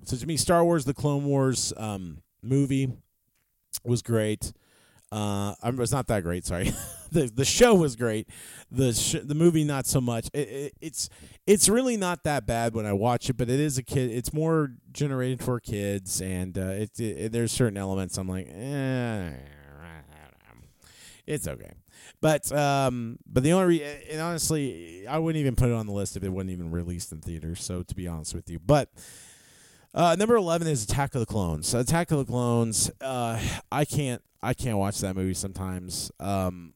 [0.04, 2.92] so to me, Star Wars: The Clone Wars um, movie
[3.84, 4.52] was great.
[5.12, 6.46] Uh, it was not that great.
[6.46, 6.72] Sorry,
[7.10, 8.28] the the show was great.
[8.70, 10.28] The sh- the movie not so much.
[10.32, 11.08] It, it, it's
[11.48, 14.10] it's really not that bad when I watch it, but it is a kid.
[14.10, 19.32] It's more generated for kids, and uh, it, it, there's certain elements I'm like, eh,
[21.26, 21.72] it's okay.
[22.20, 25.92] But um, but the only re- and honestly, I wouldn't even put it on the
[25.92, 27.64] list if it wasn't even released in theaters.
[27.64, 28.90] So to be honest with you, but.
[29.92, 31.74] Uh, number eleven is Attack of the Clones.
[31.74, 32.90] Attack of the Clones.
[33.00, 33.40] Uh,
[33.72, 34.22] I can't.
[34.42, 36.10] I can't watch that movie sometimes.
[36.20, 36.74] Um,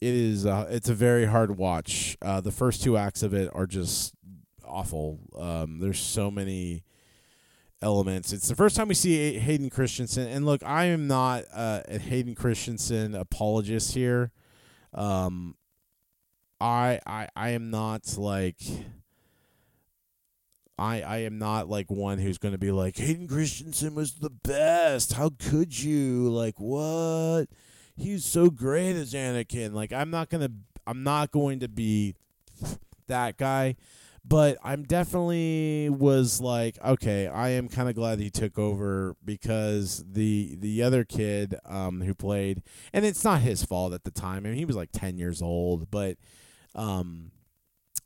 [0.00, 0.44] it is.
[0.46, 2.16] Uh, it's a very hard watch.
[2.20, 4.14] Uh, the first two acts of it are just
[4.64, 5.18] awful.
[5.38, 6.84] Um, there's so many
[7.80, 8.32] elements.
[8.32, 12.34] It's the first time we see Hayden Christensen, and look, I am not a Hayden
[12.34, 14.30] Christensen apologist here.
[14.92, 15.56] Um,
[16.60, 18.60] I I I am not like
[20.78, 24.30] I I am not like one who's going to be like Hayden Christensen was the
[24.30, 25.12] best.
[25.14, 26.30] How could you?
[26.30, 27.46] Like what?
[27.96, 29.72] He's so great as Anakin.
[29.72, 30.52] Like I'm not going to
[30.86, 32.14] I'm not going to be
[33.06, 33.76] that guy,
[34.24, 40.02] but I'm definitely was like okay, I am kind of glad he took over because
[40.10, 44.46] the the other kid um who played and it's not his fault at the time.
[44.46, 46.16] I mean, he was like 10 years old, but
[46.74, 47.30] um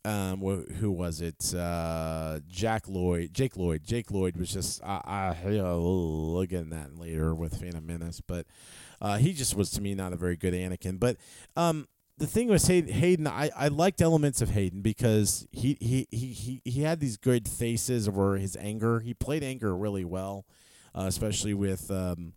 [0.07, 1.55] um, wh- who was it?
[1.55, 3.83] Uh, Jack Lloyd, Jake Lloyd.
[3.85, 5.81] Jake Lloyd was just, I, I, you know,
[6.33, 8.47] we'll get that later with Phantom Menace, but
[9.01, 11.01] uh, he just was to me not a very good Anakin.
[11.01, 11.17] But
[11.57, 11.89] um,
[12.19, 16.63] the thing was Hayden, I, I liked elements of Hayden because he, he, he, he,
[16.65, 19.01] he had these good faces over his anger.
[19.01, 20.47] He played anger really well,
[20.95, 22.33] uh, especially with um,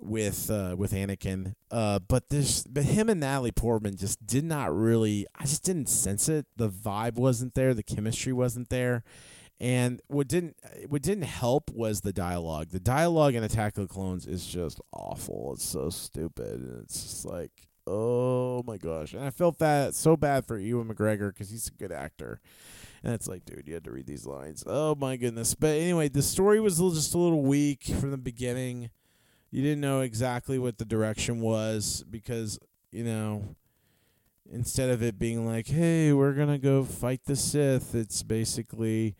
[0.00, 1.54] with uh, with Anakin.
[1.70, 5.26] Uh, but this, but him and Natalie Portman just did not really.
[5.34, 6.46] I just didn't sense it.
[6.56, 7.74] The vibe wasn't there.
[7.74, 9.02] The chemistry wasn't there.
[9.58, 10.56] And what didn't
[10.88, 12.68] what didn't help was the dialogue.
[12.70, 15.52] The dialogue in Attack of the Clones is just awful.
[15.54, 16.60] It's so stupid.
[16.60, 17.52] And it's just like,
[17.86, 19.14] oh my gosh.
[19.14, 22.40] And I felt that so bad for Ewan McGregor because he's a good actor.
[23.02, 24.62] And it's like, dude, you had to read these lines.
[24.66, 25.54] Oh my goodness.
[25.54, 28.90] But anyway, the story was just a little weak from the beginning
[29.50, 32.58] you didn't know exactly what the direction was because
[32.90, 33.56] you know
[34.50, 39.16] instead of it being like hey we're gonna go fight the sith it's basically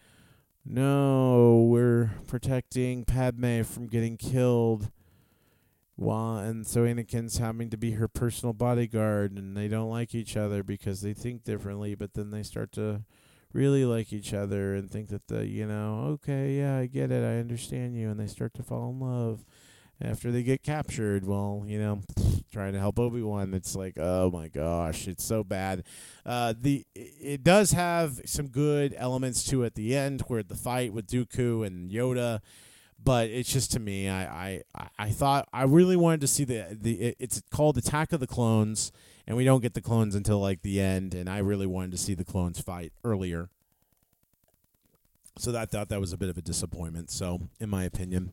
[0.64, 4.90] no we're protecting padme from getting killed
[5.96, 10.36] while and so anakin's having to be her personal bodyguard and they don't like each
[10.36, 13.02] other because they think differently but then they start to
[13.52, 17.24] really like each other and think that the you know okay yeah i get it
[17.24, 19.44] i understand you and they start to fall in love
[20.00, 22.00] after they get captured, well, you know,
[22.52, 23.54] trying to help Obi Wan.
[23.54, 25.84] It's like, oh my gosh, it's so bad.
[26.24, 30.54] Uh, the it does have some good elements to it at the end, where the
[30.54, 32.40] fight with Dooku and Yoda.
[33.02, 36.66] But it's just to me, I, I, I thought I really wanted to see the
[36.70, 38.92] the it's called Attack of the Clones,
[39.26, 41.98] and we don't get the clones until like the end, and I really wanted to
[41.98, 43.48] see the clones fight earlier.
[45.38, 47.10] So that thought that was a bit of a disappointment.
[47.10, 48.32] So, in my opinion.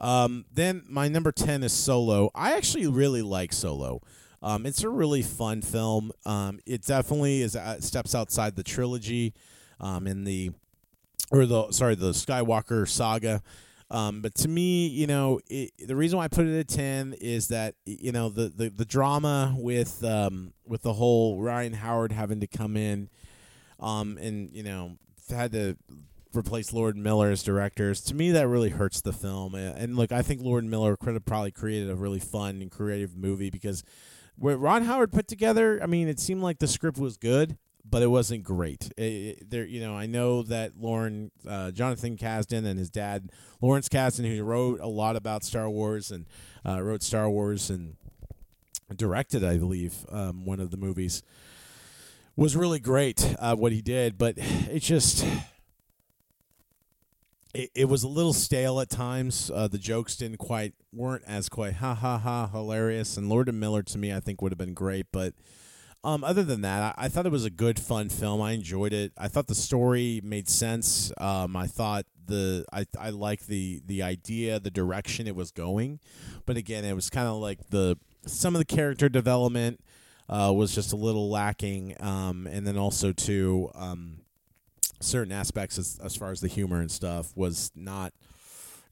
[0.00, 2.30] Um, then my number 10 is Solo.
[2.34, 4.00] I actually really like Solo.
[4.42, 6.12] Um, it's a really fun film.
[6.24, 9.34] Um, it definitely is uh, steps outside the trilogy
[9.78, 10.50] um, in the
[11.30, 13.42] or the sorry the Skywalker saga.
[13.90, 17.12] Um, but to me, you know, it, the reason why I put it at ten
[17.20, 22.12] is that you know the the, the drama with um, with the whole Ryan Howard
[22.12, 23.10] having to come in,
[23.78, 24.96] um, and you know
[25.28, 25.76] had to
[26.34, 28.00] replace Lord Miller as directors.
[28.02, 29.54] To me, that really hurts the film.
[29.54, 33.16] And look, I think Lord Miller could have probably created a really fun and creative
[33.16, 33.82] movie because
[34.36, 38.02] what Ron Howard put together, I mean, it seemed like the script was good, but
[38.02, 38.90] it wasn't great.
[38.96, 43.32] It, it, there, you know, I know that Lauren, uh, Jonathan Kasdan, and his dad,
[43.60, 46.26] Lawrence Kasdan, who wrote a lot about Star Wars and
[46.66, 47.96] uh, wrote Star Wars and
[48.94, 51.22] directed, I believe, um, one of the movies.
[52.36, 55.26] Was really great uh, what he did, but it just
[57.54, 59.50] it, it was a little stale at times.
[59.52, 63.16] Uh, the jokes didn't quite weren't as quite ha ha ha hilarious.
[63.16, 65.06] And Lord and Miller to me, I think would have been great.
[65.12, 65.34] But
[66.02, 68.40] um, other than that, I, I, thought it was a good, fun film.
[68.40, 69.12] I enjoyed it.
[69.18, 71.12] I thought the story made sense.
[71.18, 76.00] Um, I thought the I I like the the idea, the direction it was going.
[76.46, 79.80] But again, it was kind of like the some of the character development
[80.28, 81.96] uh, was just a little lacking.
[82.00, 83.70] Um, and then also too.
[83.74, 84.19] Um,
[85.00, 88.12] certain aspects as, as far as the humor and stuff was not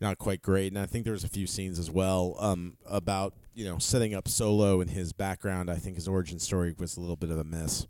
[0.00, 3.34] not quite great and i think there was a few scenes as well um, about
[3.58, 5.68] you know, setting up Solo and his background.
[5.68, 7.88] I think his origin story was a little bit of a mess.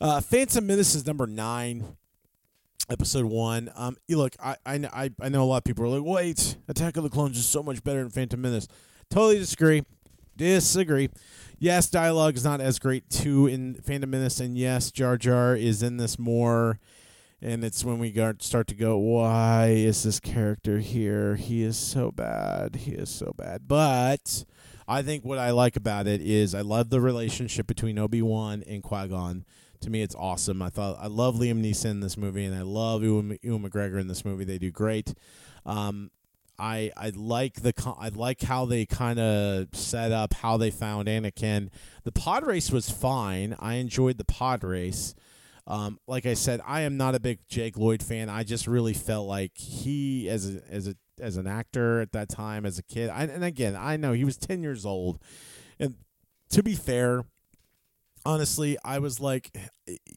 [0.00, 1.96] Uh, Phantom Menace is number nine,
[2.88, 3.68] episode one.
[3.74, 6.96] Um, you look, I, I, I know a lot of people are like, wait, Attack
[6.96, 8.68] of the Clones is so much better than Phantom Menace.
[9.10, 9.82] Totally disagree.
[10.36, 11.10] Disagree.
[11.58, 15.82] Yes, dialogue is not as great too in Phantom Menace, and yes, Jar Jar is
[15.82, 16.78] in this more.
[17.44, 21.34] And it's when we start to go, why is this character here?
[21.34, 22.76] He is so bad.
[22.76, 23.66] He is so bad.
[23.66, 24.44] But
[24.86, 28.62] I think what I like about it is I love the relationship between Obi Wan
[28.68, 29.44] and Qui Gon.
[29.80, 30.62] To me, it's awesome.
[30.62, 34.00] I thought I love Liam Neeson in this movie, and I love Ewan, Ewan McGregor
[34.00, 34.44] in this movie.
[34.44, 35.12] They do great.
[35.66, 36.12] Um,
[36.56, 41.08] I I like the I like how they kind of set up how they found
[41.08, 41.70] Anakin.
[42.04, 43.56] The pod race was fine.
[43.58, 45.16] I enjoyed the pod race.
[45.66, 48.28] Um, like I said, I am not a big Jake Lloyd fan.
[48.28, 52.28] I just really felt like he, as a as a as an actor at that
[52.28, 55.20] time, as a kid, I, and again, I know he was ten years old,
[55.78, 55.94] and
[56.50, 57.24] to be fair,
[58.26, 59.56] honestly, I was like,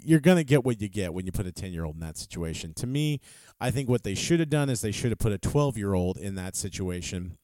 [0.04, 2.18] you're gonna get what you get when you put a ten year old in that
[2.18, 2.74] situation.
[2.76, 3.20] To me,
[3.60, 5.94] I think what they should have done is they should have put a twelve year
[5.94, 7.38] old in that situation,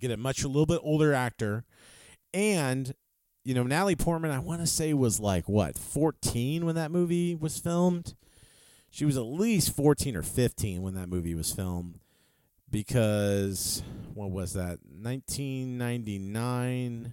[0.00, 1.64] get a much a little bit older actor,
[2.32, 2.94] and
[3.42, 7.34] you know, Natalie Portman, I want to say was like what, 14 when that movie
[7.34, 8.14] was filmed?
[8.90, 12.00] She was at least 14 or 15 when that movie was filmed
[12.70, 13.82] because
[14.14, 14.78] what was that?
[14.84, 17.12] 1999.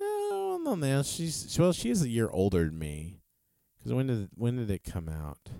[0.00, 1.02] No, no, man.
[1.04, 3.20] She's well, she is a year older than me.
[3.82, 5.50] Cuz when did when did it come out?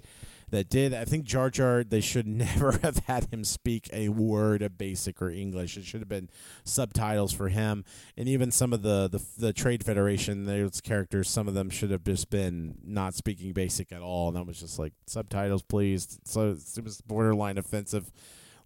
[0.49, 0.93] that did.
[0.93, 5.21] I think Jar Jar, they should never have had him speak a word of basic
[5.21, 5.77] or English.
[5.77, 6.29] It should have been
[6.63, 7.83] subtitles for him.
[8.17, 11.91] And even some of the, the, the Trade Federation, those characters, some of them should
[11.91, 14.27] have just been not speaking basic at all.
[14.29, 16.19] And that was just like, subtitles, please.
[16.23, 18.11] So it was borderline offensive,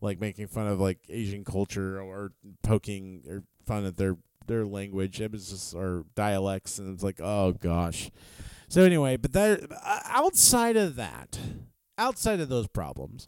[0.02, 2.32] like making fun of like Asian culture or
[2.64, 5.22] poking or fun at their, their language.
[5.22, 6.80] It was just, or dialects.
[6.80, 8.12] And it's like, oh gosh.
[8.70, 9.62] So anyway, but that
[10.06, 11.40] outside of that,
[11.98, 13.28] outside of those problems,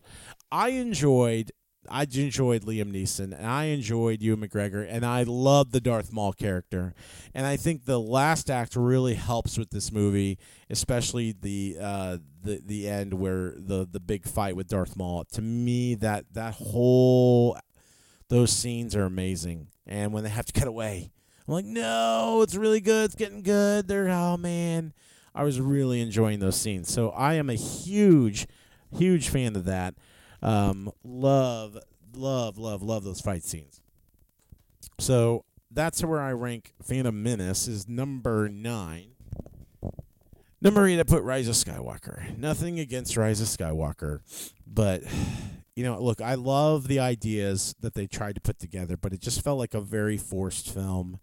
[0.51, 1.51] I enjoyed
[1.87, 6.33] I enjoyed Liam Neeson and I enjoyed Ewan McGregor and I loved the Darth Maul
[6.33, 6.93] character.
[7.33, 10.37] And I think the last act really helps with this movie,
[10.69, 15.25] especially the uh, the the end where the the big fight with Darth Maul.
[15.33, 17.57] To me that that whole
[18.27, 19.67] those scenes are amazing.
[19.87, 21.11] And when they have to cut away,
[21.47, 23.05] I'm like, "No, it's really good.
[23.05, 24.93] It's getting good." They're oh man.
[25.33, 26.91] I was really enjoying those scenes.
[26.91, 28.47] So I am a huge
[28.97, 29.95] Huge fan of that.
[30.41, 31.77] Um, love,
[32.15, 33.81] love, love, love those fight scenes.
[34.97, 39.11] So that's where I rank Phantom Menace is number nine.
[40.61, 42.37] Number eight, I put Rise of Skywalker.
[42.37, 44.19] Nothing against Rise of Skywalker,
[44.67, 45.03] but
[45.75, 49.21] you know, look, I love the ideas that they tried to put together, but it
[49.21, 51.19] just felt like a very forced film.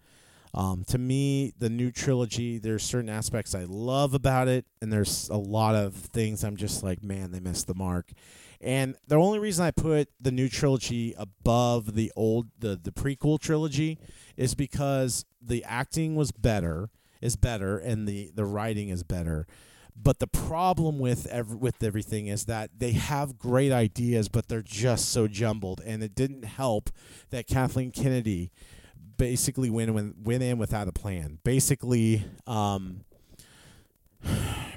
[0.54, 5.28] Um, to me, the new trilogy, there's certain aspects I love about it, and there's
[5.28, 8.12] a lot of things I'm just like, man, they missed the mark.
[8.60, 13.38] And the only reason I put the new trilogy above the old, the the prequel
[13.38, 13.98] trilogy,
[14.36, 16.88] is because the acting was better,
[17.20, 19.46] is better, and the the writing is better.
[19.94, 24.62] But the problem with every, with everything is that they have great ideas, but they're
[24.62, 26.90] just so jumbled, and it didn't help
[27.30, 28.52] that Kathleen Kennedy
[29.16, 31.38] basically went went, went in without a plan.
[31.44, 33.04] Basically, um,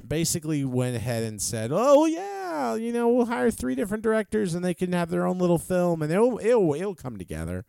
[0.07, 4.63] basically went ahead and said, "Oh yeah, you know, we'll hire three different directors and
[4.63, 7.65] they can have their own little film and it'll it'll it'll come together."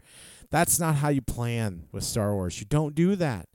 [0.51, 2.59] That's not how you plan with Star Wars.
[2.59, 3.47] You don't do that.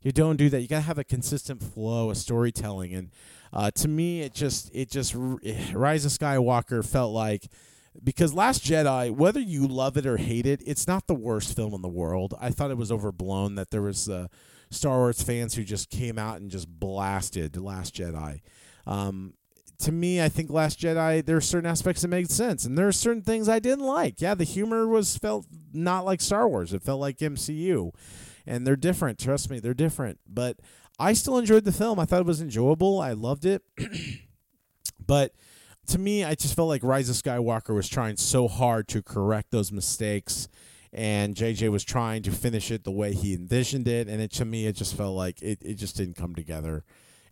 [0.00, 0.62] You don't do that.
[0.62, 3.10] You gotta have a consistent flow of storytelling, and
[3.52, 7.48] uh, to me, it just it just Rise of Skywalker felt like
[8.02, 11.74] because Last Jedi, whether you love it or hate it, it's not the worst film
[11.74, 12.34] in the world.
[12.40, 14.28] I thought it was overblown that there was uh,
[14.70, 18.40] Star Wars fans who just came out and just blasted Last Jedi.
[18.86, 19.34] Um,
[19.80, 22.86] to me, I think Last Jedi, there are certain aspects that made sense, and there
[22.86, 24.20] are certain things I didn't like.
[24.20, 27.92] Yeah, the humor was felt not like Star Wars; it felt like MCU,
[28.46, 29.18] and they're different.
[29.18, 30.20] Trust me, they're different.
[30.28, 30.58] But
[30.98, 31.98] I still enjoyed the film.
[31.98, 33.00] I thought it was enjoyable.
[33.00, 33.62] I loved it.
[35.06, 35.34] but
[35.90, 39.50] to me, I just felt like Rise of Skywalker was trying so hard to correct
[39.50, 40.48] those mistakes,
[40.92, 44.44] and JJ was trying to finish it the way he envisioned it, and it to
[44.44, 46.84] me, it just felt like it, it just didn't come together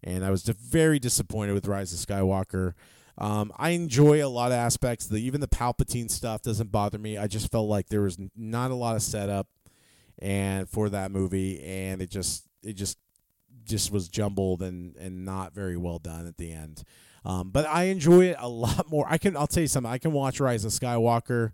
[0.02, 2.74] and I was very disappointed with Rise of Skywalker.
[3.16, 5.06] Um, I enjoy a lot of aspects.
[5.06, 7.18] The even the Palpatine stuff doesn't bother me.
[7.18, 9.48] I just felt like there was not a lot of setup
[10.20, 12.98] and for that movie, and it just it just
[13.64, 16.84] just was jumbled and and not very well done at the end.
[17.24, 19.06] Um, but I enjoy it a lot more.
[19.08, 19.90] I can I'll tell you something.
[19.90, 21.52] I can watch Rise of Skywalker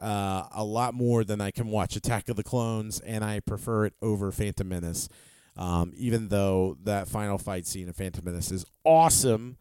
[0.00, 3.86] uh, a lot more than I can watch Attack of the Clones, and I prefer
[3.86, 5.08] it over Phantom Menace.
[5.56, 9.56] Um, even though that final fight scene of Phantom Menace is awesome,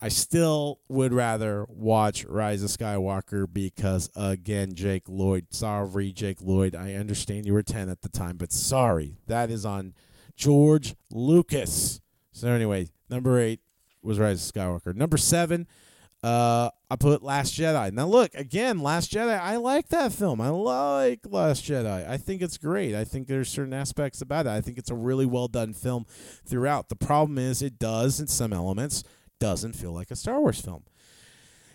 [0.00, 5.46] I still would rather watch Rise of Skywalker because, again, Jake Lloyd.
[5.50, 6.76] Sorry, Jake Lloyd.
[6.76, 9.16] I understand you were 10 at the time, but sorry.
[9.26, 9.94] That is on
[10.36, 12.00] George Lucas.
[12.30, 13.58] So, anyway, number eight
[14.02, 14.94] was Rise of Skywalker.
[14.94, 15.66] Number seven,
[16.22, 17.92] uh, I put Last Jedi.
[17.92, 19.38] Now, look again, Last Jedi.
[19.38, 20.40] I like that film.
[20.40, 22.08] I like Last Jedi.
[22.08, 22.94] I think it's great.
[22.94, 24.50] I think there's certain aspects about it.
[24.50, 26.06] I think it's a really well done film
[26.44, 26.88] throughout.
[26.88, 29.04] The problem is, it does in some elements
[29.38, 30.82] doesn't feel like a Star Wars film.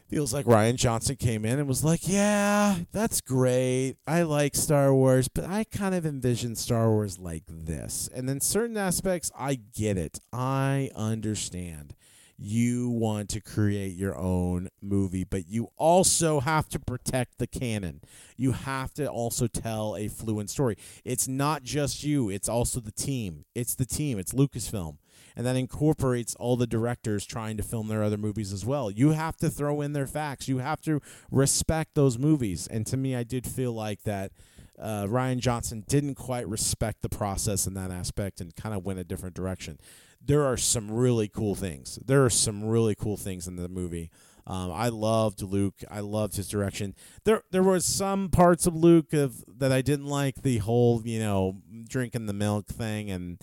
[0.09, 3.95] Feels like Rian Johnson came in and was like, "Yeah, that's great.
[4.05, 8.41] I like Star Wars, but I kind of envision Star Wars like this." And then
[8.41, 10.19] certain aspects, I get it.
[10.33, 11.95] I understand
[12.43, 18.01] you want to create your own movie, but you also have to protect the canon.
[18.35, 20.75] You have to also tell a fluent story.
[21.05, 23.45] It's not just you, it's also the team.
[23.55, 24.97] It's the team, it's Lucasfilm.
[25.37, 28.91] And that incorporates all the directors trying to film their other movies as well.
[28.91, 30.47] You have to throw in their facts.
[30.47, 30.99] You have to
[31.31, 32.67] respect those movies.
[32.67, 34.31] And to me, I did feel like that
[34.77, 38.99] uh, Rian Johnson didn't quite respect the process in that aspect and kind of went
[38.99, 39.79] a different direction
[40.25, 41.99] there are some really cool things.
[42.05, 44.09] There are some really cool things in the movie.
[44.45, 45.83] Um, I loved Luke.
[45.89, 46.95] I loved his direction.
[47.23, 50.41] There, there was some parts of Luke of, that I didn't like.
[50.41, 53.39] The whole, you know, drinking the milk thing, and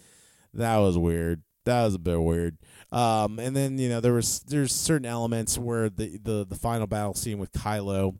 [0.53, 1.43] that was weird.
[1.64, 2.59] That was a bit weird.
[2.93, 6.87] Um, and then you know there was there's certain elements where the the, the final
[6.87, 8.18] battle scene with Kylo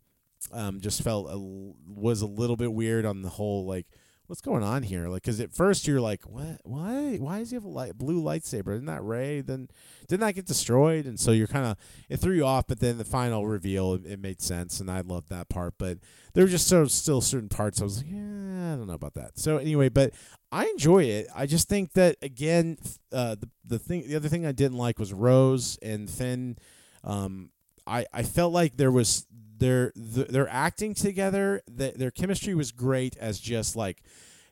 [0.53, 3.87] um, just felt a, was a little bit weird on the whole like
[4.31, 5.09] what's going on here?
[5.09, 6.61] Like, because at first you're like, what?
[6.63, 7.17] Why?
[7.17, 8.73] Why does he have a light, blue lightsaber?
[8.75, 9.41] Isn't that Rey?
[9.41, 9.69] Then
[10.07, 11.05] didn't that get destroyed?
[11.05, 11.77] And so you're kind of
[12.09, 12.69] it threw you off.
[12.69, 15.75] But then the final reveal, it, it, made sense, and I loved that part.
[15.79, 15.99] But
[16.33, 19.15] there were just so still certain parts I was like, yeah, I don't know about
[19.15, 19.37] that.
[19.37, 20.15] So anyway, but
[20.53, 21.27] I enjoy it.
[21.35, 22.79] I just think that again,
[23.13, 26.57] uh, the the thing, the other thing I didn't like was Rose and Finn.
[27.03, 27.51] Um,
[27.85, 29.27] I I felt like there was
[29.61, 31.63] they're they're acting together.
[31.69, 34.03] their chemistry was great as just like,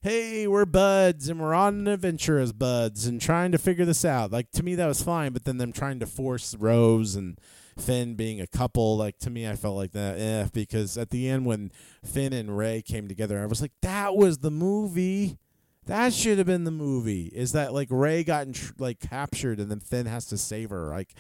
[0.01, 4.05] hey, we're buds and we're on an adventure as buds and trying to figure this
[4.05, 4.31] out.
[4.31, 7.41] Like to me that was fine, but then them trying to force Rose and
[7.77, 11.29] Finn being a couple, like to me I felt like that, eh, because at the
[11.29, 11.73] end when
[12.05, 15.39] Finn and Rey came together, I was like, that was the movie.
[15.87, 17.27] That should have been the movie.
[17.35, 20.89] Is that like Rey got tr- like captured and then Finn has to save her?
[20.89, 21.15] Like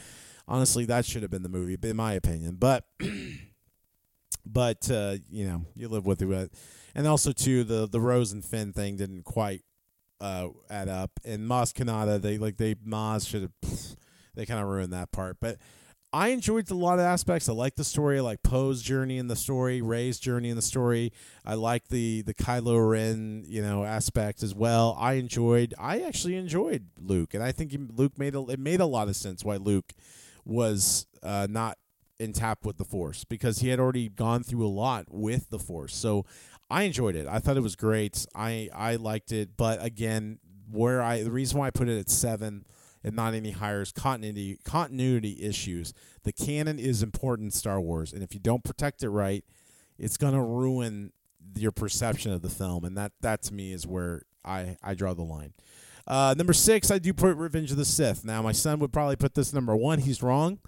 [0.49, 2.57] honestly, that should have been the movie, in my opinion.
[2.59, 2.85] But
[4.53, 6.53] but uh, you know you live with it.
[6.95, 9.63] And also too the the Rose and Finn thing didn't quite
[10.21, 11.13] uh, add up.
[11.25, 13.97] And Maz Kanata they like they Maz should have
[14.35, 15.59] they kind of ruined that part, but.
[16.11, 17.51] I enjoyed a lot of aspects.
[17.51, 18.17] I like the story.
[18.17, 21.13] I like Poe's journey in the story, Rey's journey in the story.
[21.45, 24.97] I like the the Kylo Ren, you know, aspect as well.
[24.99, 25.75] I enjoyed.
[25.79, 29.17] I actually enjoyed Luke, and I think Luke made a, it made a lot of
[29.17, 29.93] sense why Luke
[30.47, 31.77] was uh, not
[32.19, 35.59] in tap with the Force because he had already gone through a lot with the
[35.59, 35.95] Force.
[35.95, 36.25] So
[36.71, 37.27] I enjoyed it.
[37.27, 38.27] I thought it was great.
[38.35, 40.39] I I liked it, but again,
[40.71, 42.65] where I the reason why I put it at seven
[43.05, 45.95] and not any higher is continuity continuity issues.
[46.25, 49.45] The canon is important in Star Wars, and if you don't protect it right,
[49.99, 51.13] it's gonna ruin
[51.55, 55.15] your perception of the film, and that that to me is where I I draw
[55.15, 55.55] the line.
[56.09, 58.25] Uh, number six, I do put Revenge of the Sith.
[58.25, 60.01] Now, my son would probably put this number one.
[60.01, 60.59] He's wrong.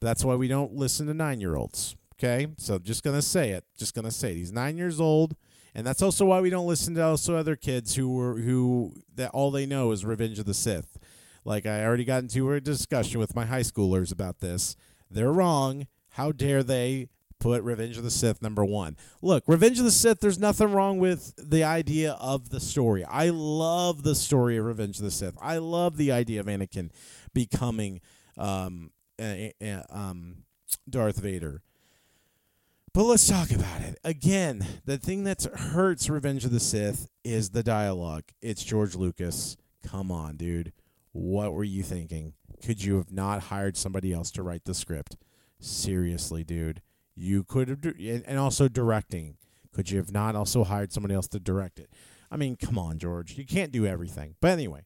[0.00, 1.94] But that's why we don't listen to nine year olds.
[2.14, 3.64] Okay, so just gonna say it.
[3.78, 4.36] Just gonna say it.
[4.36, 5.36] He's nine years old,
[5.74, 9.30] and that's also why we don't listen to also other kids who were who that
[9.30, 10.98] all they know is Revenge of the Sith.
[11.44, 14.76] Like I already got into a discussion with my high schoolers about this.
[15.10, 15.86] They're wrong.
[16.14, 17.08] How dare they
[17.40, 18.96] put Revenge of the Sith number one.
[19.20, 23.04] Look, Revenge of the Sith, there's nothing wrong with the idea of the story.
[23.04, 25.36] I love the story of Revenge of the Sith.
[25.40, 26.90] I love the idea of Anakin
[27.34, 28.00] becoming
[28.36, 28.92] um,
[29.90, 30.36] um,
[30.88, 31.62] Darth Vader.
[32.92, 33.98] But let's talk about it.
[34.04, 38.24] Again, the thing that hurts Revenge of the Sith is the dialogue.
[38.42, 39.56] It's George Lucas.
[39.86, 40.72] Come on, dude.
[41.12, 42.34] What were you thinking?
[42.64, 45.16] Could you have not hired somebody else to write the script?
[45.60, 46.82] Seriously, dude.
[47.14, 49.36] You could have, and also directing.
[49.72, 51.90] Could you have not also hired somebody else to direct it?
[52.30, 53.36] I mean, come on, George.
[53.36, 54.36] You can't do everything.
[54.40, 54.84] But anyway,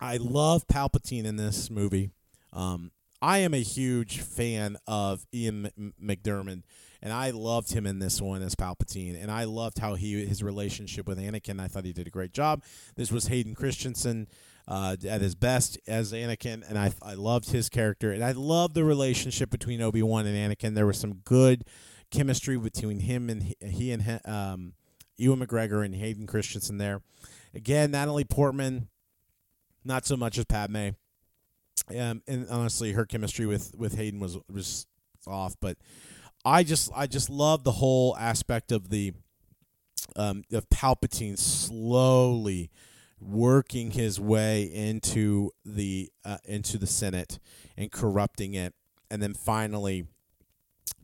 [0.00, 2.10] I love Palpatine in this movie.
[2.52, 2.90] Um,
[3.20, 6.62] I am a huge fan of Ian McDiarmid,
[7.02, 10.42] and I loved him in this one as Palpatine, and I loved how he his
[10.42, 11.60] relationship with Anakin.
[11.60, 12.62] I thought he did a great job.
[12.94, 14.28] This was Hayden Christensen
[14.68, 18.74] uh, at his best as Anakin, and I I loved his character, and I loved
[18.74, 20.74] the relationship between Obi Wan and Anakin.
[20.74, 21.64] There was some good
[22.10, 24.74] chemistry between him and he, he and um,
[25.16, 27.02] Ewan McGregor and Hayden Christensen there.
[27.54, 28.88] Again, Natalie Portman,
[29.84, 30.90] not so much as Padme.
[31.90, 34.86] Um, and honestly, her chemistry with with Hayden was was
[35.26, 35.78] off, but
[36.44, 39.14] I just I just love the whole aspect of the
[40.14, 42.70] um, of Palpatine slowly
[43.20, 47.38] working his way into the uh, into the Senate
[47.76, 48.74] and corrupting it,
[49.10, 50.06] and then finally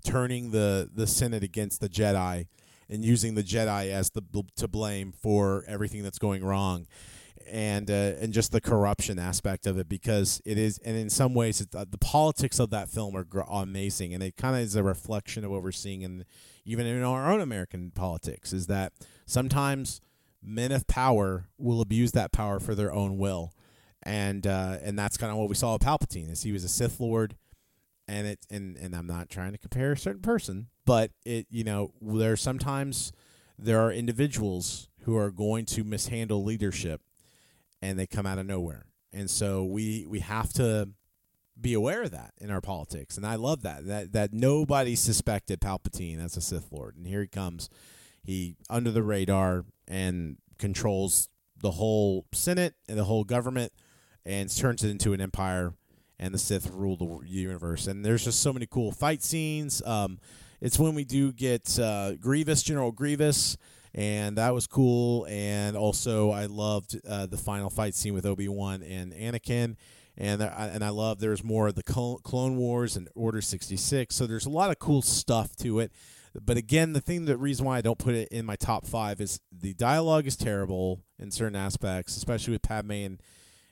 [0.04, 2.46] turning the the Senate against the Jedi
[2.88, 4.22] and using the Jedi as the
[4.56, 6.86] to blame for everything that's going wrong.
[7.46, 11.34] And uh, and just the corruption aspect of it because it is and in some
[11.34, 14.82] ways uh, the politics of that film are amazing and it kind of is a
[14.82, 16.24] reflection of what we're seeing in
[16.64, 18.94] even in our own American politics is that
[19.26, 20.00] sometimes
[20.44, 23.52] men of power will abuse that power for their own will,
[24.02, 26.30] and uh, and that's kind of what we saw with Palpatine.
[26.30, 27.36] Is he was a Sith Lord,
[28.06, 31.64] and it and and I'm not trying to compare a certain person, but it you
[31.64, 33.12] know there are sometimes
[33.58, 37.00] there are individuals who are going to mishandle leadership,
[37.80, 40.90] and they come out of nowhere, and so we we have to
[41.58, 45.60] be aware of that in our politics, and I love that that that nobody suspected
[45.60, 47.70] Palpatine as a Sith Lord, and here he comes.
[48.24, 51.28] He under the radar and controls
[51.60, 53.72] the whole Senate and the whole government
[54.24, 55.74] and turns it into an empire.
[56.18, 57.86] And the Sith rule the universe.
[57.86, 59.82] And there's just so many cool fight scenes.
[59.84, 60.18] Um,
[60.60, 63.56] it's when we do get uh, Grievous, General Grievous,
[63.94, 65.26] and that was cool.
[65.28, 69.76] And also, I loved uh, the final fight scene with Obi Wan and Anakin.
[70.16, 74.14] And there, and I love there's more of the Clone Wars and Order 66.
[74.14, 75.92] So there's a lot of cool stuff to it.
[76.40, 79.20] But again, the thing, the reason why I don't put it in my top five
[79.20, 83.22] is the dialogue is terrible in certain aspects, especially with Padme and,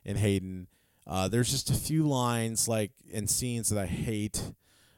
[0.04, 0.68] and Hayden.
[1.06, 4.52] Uh, there's just a few lines like and scenes that I hate.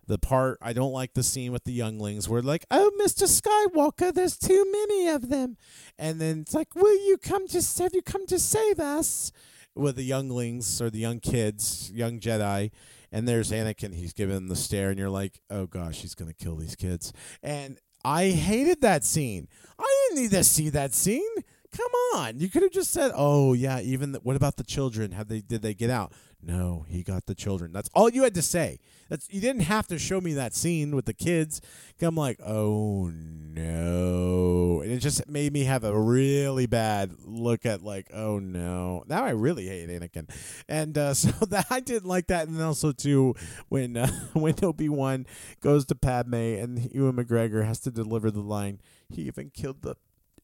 [0.06, 4.12] The part I don't like the scene with the younglings where like, oh, Mister Skywalker,
[4.12, 5.56] there's too many of them,
[5.98, 9.32] and then it's like, will you come to have you come to save us?
[9.74, 12.70] With the younglings or the young kids, young Jedi,
[13.14, 13.94] and there's Anakin.
[13.94, 17.12] He's giving the stare, and you're like, oh gosh, he's gonna kill these kids.
[17.42, 19.46] And I hated that scene.
[19.78, 21.22] I didn't need to see that scene.
[21.70, 25.12] Come on, you could have just said, "Oh yeah." Even the, what about the children?
[25.12, 26.12] Have they did they get out?
[26.46, 27.72] No, he got the children.
[27.72, 28.78] That's all you had to say.
[29.08, 31.62] That's you didn't have to show me that scene with the kids.
[32.02, 37.82] I'm like, oh no, and it just made me have a really bad look at
[37.82, 39.04] like, oh no.
[39.06, 40.28] Now I really hate Anakin,
[40.68, 42.48] and uh, so that I didn't like that.
[42.48, 43.34] And also too,
[43.68, 45.26] when uh, when Obi Wan
[45.60, 49.96] goes to Padme and Ewan McGregor has to deliver the line, he even killed the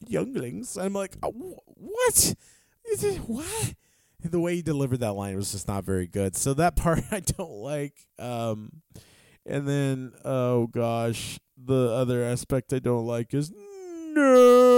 [0.06, 0.78] younglings.
[0.78, 2.34] I'm like, oh, what?
[2.90, 3.74] Is it what?
[4.24, 6.36] The way he delivered that line was just not very good.
[6.36, 8.06] So that part I don't like.
[8.18, 8.82] Um,
[9.46, 14.70] and then oh gosh, the other aspect I don't like is no.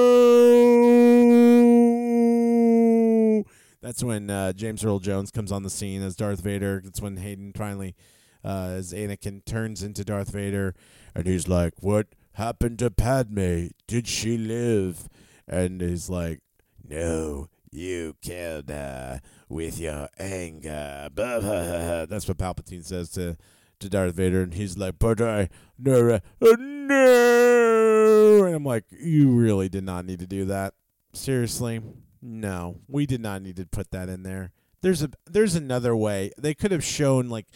[3.80, 6.80] That's when uh, James Earl Jones comes on the scene as Darth Vader.
[6.84, 7.96] That's when Hayden finally,
[8.44, 10.74] uh, as Anakin turns into Darth Vader,
[11.14, 13.66] and he's like, "What happened to Padme?
[13.88, 15.08] Did she live?"
[15.48, 16.40] And he's like,
[16.88, 21.08] "No, you killed her with your anger.
[21.14, 23.36] That's what Palpatine says to,
[23.80, 25.48] to Darth Vader, and he's like, "But I
[25.78, 30.74] no, uh, no," and I'm like, "You really did not need to do that.
[31.14, 31.80] Seriously,
[32.20, 34.52] no, we did not need to put that in there.
[34.82, 36.32] There's a there's another way.
[36.38, 37.46] They could have shown like."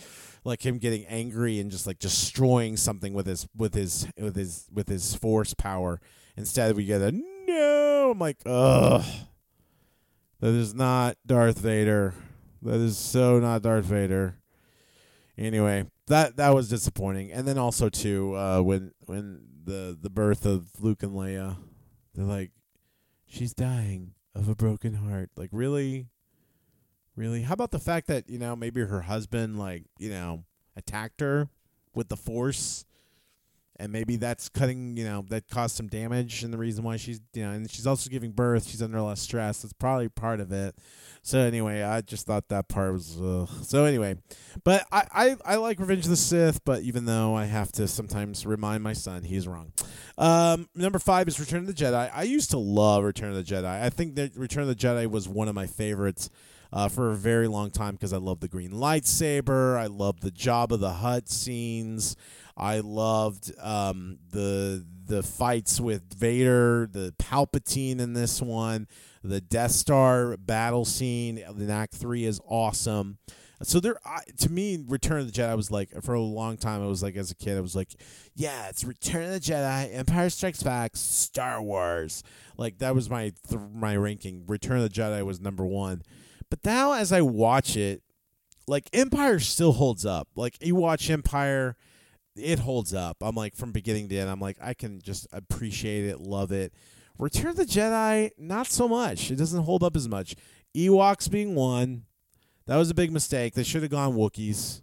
[0.45, 4.69] like him getting angry and just like destroying something with his with his with his
[4.73, 6.01] with his force power.
[6.37, 8.12] Instead, we get a no.
[8.12, 9.05] I'm like, ugh.
[10.41, 12.14] That is not Darth Vader.
[12.62, 14.37] That is so not Darth Vader.
[15.39, 17.32] Anyway, that that was disappointing.
[17.32, 21.57] And then also too, uh, when when the the birth of Luke and Leia,
[22.14, 22.51] they're like,
[23.26, 25.30] she's dying of a broken heart.
[25.37, 26.09] Like really,
[27.16, 27.43] really.
[27.43, 30.45] How about the fact that you know maybe her husband like you know
[30.76, 31.49] attacked her
[31.95, 32.84] with the force
[33.79, 37.20] and maybe that's cutting you know that caused some damage and the reason why she's
[37.35, 40.53] you know and she's also giving birth she's under less stress that's probably part of
[40.53, 40.74] it
[41.22, 44.16] so anyway i just thought that part was uh, so anyway
[44.64, 47.87] but I, I i like revenge of the sith but even though i have to
[47.89, 49.72] sometimes remind my son he's wrong
[50.18, 53.55] um number five is return of the jedi i used to love return of the
[53.55, 56.31] jedi i think that return of the jedi was one of my favorites
[56.72, 59.79] uh, for a very long time because I love the green lightsaber.
[59.79, 62.16] I love the Jabba the Hutt scenes.
[62.57, 68.88] I loved um, the the fights with Vader, the Palpatine in this one,
[69.22, 73.18] the Death Star battle scene in Act Three is awesome.
[73.62, 76.82] So there, I, to me, Return of the Jedi was like for a long time.
[76.82, 77.94] I was like, as a kid, I was like,
[78.34, 82.22] yeah, it's Return of the Jedi, Empire Strikes Back, Star Wars.
[82.59, 84.44] Like that was my th- my ranking.
[84.46, 86.02] Return of the Jedi was number one.
[86.50, 88.02] But now, as I watch it,
[88.68, 90.28] like Empire still holds up.
[90.36, 91.76] Like you watch Empire
[92.39, 93.18] it holds up.
[93.20, 94.30] I'm like from beginning to end.
[94.30, 96.72] I'm like I can just appreciate it, love it.
[97.18, 99.30] Return of the Jedi, not so much.
[99.30, 100.34] It doesn't hold up as much.
[100.74, 102.05] Ewoks being one,
[102.66, 103.55] that was a big mistake.
[103.55, 104.82] They should have gone Wookiees.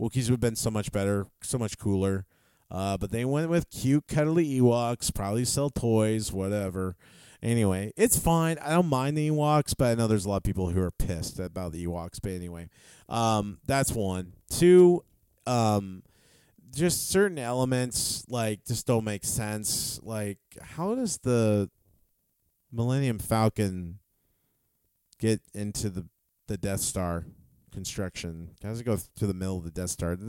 [0.00, 2.24] Wookiees would have been so much better, so much cooler.
[2.70, 5.14] Uh, but they went with cute, cuddly Ewoks.
[5.14, 6.96] Probably sell toys, whatever.
[7.42, 8.58] Anyway, it's fine.
[8.58, 10.90] I don't mind the Ewoks, but I know there's a lot of people who are
[10.90, 12.18] pissed about the Ewoks.
[12.22, 12.68] But anyway,
[13.08, 14.32] um, that's one.
[14.50, 15.04] Two,
[15.46, 16.02] um,
[16.76, 19.98] just certain elements like just don't make sense.
[20.02, 21.70] Like how does the
[22.72, 23.98] Millennium Falcon
[25.18, 26.06] get into the
[26.46, 27.24] the Death Star
[27.72, 28.50] construction?
[28.62, 30.12] How does it go to the middle of the Death Star?
[30.12, 30.20] It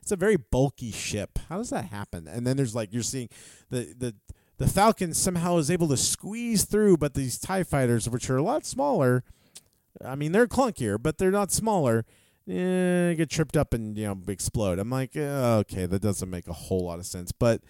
[0.00, 1.38] it's a very bulky ship.
[1.48, 2.26] How does that happen?
[2.26, 3.28] And then there's like you're seeing
[3.70, 4.14] the the
[4.58, 8.42] the Falcon somehow is able to squeeze through, but these Tie fighters, which are a
[8.42, 9.24] lot smaller,
[10.04, 12.04] I mean they're clunkier, but they're not smaller
[12.48, 14.78] eh, get tripped up and you know explode.
[14.78, 17.62] I'm like, eh, okay, that doesn't make a whole lot of sense, but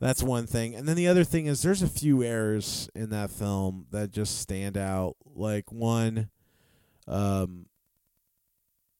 [0.00, 0.74] that's one thing.
[0.74, 4.40] And then the other thing is there's a few errors in that film that just
[4.40, 5.16] stand out.
[5.34, 6.28] Like one,
[7.06, 7.66] um,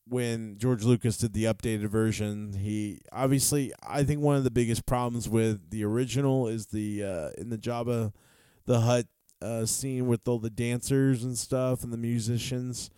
[0.07, 4.87] when George Lucas did the updated version, he obviously I think one of the biggest
[4.87, 8.13] problems with the original is the uh, in the Jabba
[8.67, 9.07] the Hutt
[9.41, 12.91] uh, scene with all the dancers and stuff and the musicians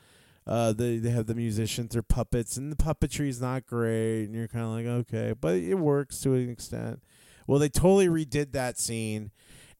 [0.47, 4.35] uh, they they have the musicians, they're puppets, and the puppetry is not great, and
[4.35, 7.03] you're kind of like, okay, but it works to an extent.
[7.47, 9.31] Well, they totally redid that scene,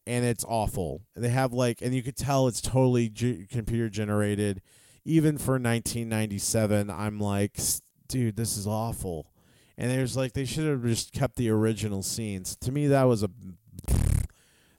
[0.07, 1.01] and it's awful.
[1.15, 4.61] They have like, and you could tell it's totally g- computer generated.
[5.03, 7.59] Even for 1997, I'm like,
[8.07, 9.31] dude, this is awful.
[9.77, 12.55] And there's like, they should have just kept the original scenes.
[12.57, 13.29] To me, that was a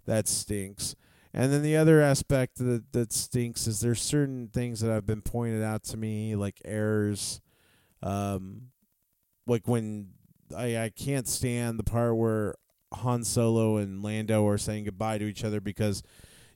[0.07, 0.97] that stinks.
[1.35, 5.23] And then the other aspect that that stinks is there's certain things that have been
[5.23, 7.41] pointed out to me, like errors,
[8.03, 8.69] um,
[9.47, 10.09] like when
[10.57, 12.55] I I can't stand the part where
[12.95, 16.03] Han Solo and Lando are saying goodbye to each other because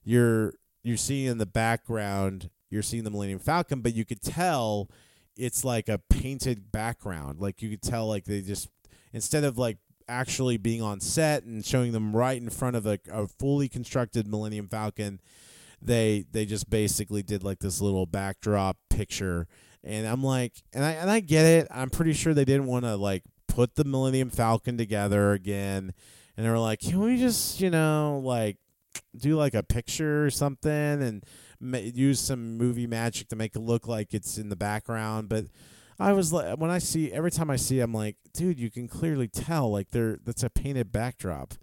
[0.03, 4.89] you're you're seeing in the background you're seeing the Millennium Falcon, but you could tell
[5.37, 7.41] it's like a painted background.
[7.41, 8.69] Like you could tell like they just
[9.13, 9.79] instead of like
[10.11, 14.27] actually being on set and showing them right in front of a, a fully constructed
[14.27, 15.21] Millennium Falcon,
[15.81, 19.47] they they just basically did like this little backdrop picture.
[19.83, 21.69] And I'm like, and I and I get it.
[21.71, 25.95] I'm pretty sure they didn't want to like put the Millennium Falcon together again.
[26.37, 28.57] And they were like, can we just, you know, like
[29.17, 31.25] do like a picture or something and
[31.61, 35.29] ma- use some movie magic to make it look like it's in the background?
[35.29, 35.47] But
[36.01, 38.89] I was like, when I see every time I see, I'm like, dude, you can
[38.89, 41.55] clearly tell like they're that's a painted backdrop.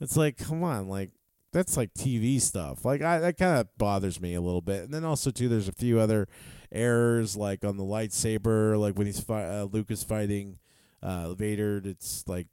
[0.00, 1.10] It's like, come on, like
[1.52, 2.84] that's like TV stuff.
[2.84, 4.82] Like I that kind of bothers me a little bit.
[4.84, 6.26] And then also too, there's a few other
[6.72, 10.58] errors like on the lightsaber, like when he's fi- uh, Luke is fighting
[11.02, 11.80] uh, Vader.
[11.84, 12.46] It's like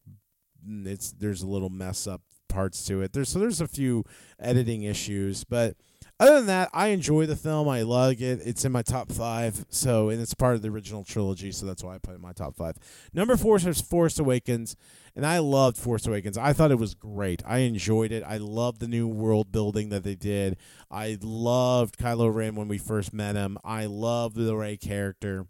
[0.68, 3.14] it's there's a little mess up parts to it.
[3.14, 4.04] There's so there's a few
[4.40, 5.78] editing issues, but
[6.20, 7.70] other than that, I enjoy the film.
[7.70, 8.22] I love it.
[8.22, 9.66] It's in my top five.
[9.70, 11.52] So, and it's part of the original trilogy.
[11.52, 12.76] So that's why I put it in my top five.
[13.14, 14.76] Number four is Force Awakens,
[15.16, 16.38] and I loved Force Awakens.
[16.38, 17.42] I thought it was great.
[17.46, 18.24] I enjoyed it.
[18.26, 20.58] I loved the new world building that they did.
[20.92, 23.58] I loved Kylo Ren when we first met him.
[23.64, 25.48] I loved the Rey character.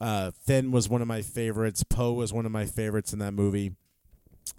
[0.00, 1.82] Uh, Finn was one of my favorites.
[1.82, 3.72] Poe was one of my favorites in that movie.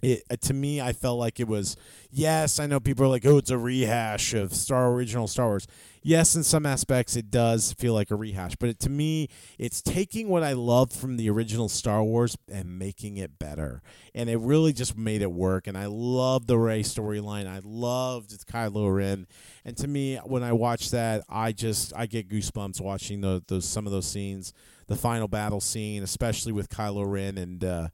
[0.02, 1.76] It uh, to me I felt like it was
[2.10, 5.66] yes I know people are like oh it's a rehash of Star original Star Wars.
[6.02, 9.28] Yes in some aspects it does feel like a rehash but it, to me
[9.58, 13.82] it's taking what I loved from the original Star Wars and making it better
[14.14, 17.46] and it really just made it work and I loved the Rey storyline.
[17.46, 19.26] I loved Kylo Ren
[19.64, 23.64] and to me when I watch that I just I get goosebumps watching those, those
[23.68, 24.52] some of those scenes
[24.86, 27.88] the final battle scene especially with Kylo Ren and uh,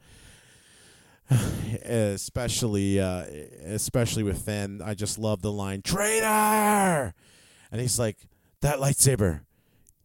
[1.85, 3.25] especially uh,
[3.65, 4.81] especially with Finn.
[4.85, 7.15] I just love the line "traitor,"
[7.71, 8.17] and he's like,
[8.61, 9.41] "That lightsaber,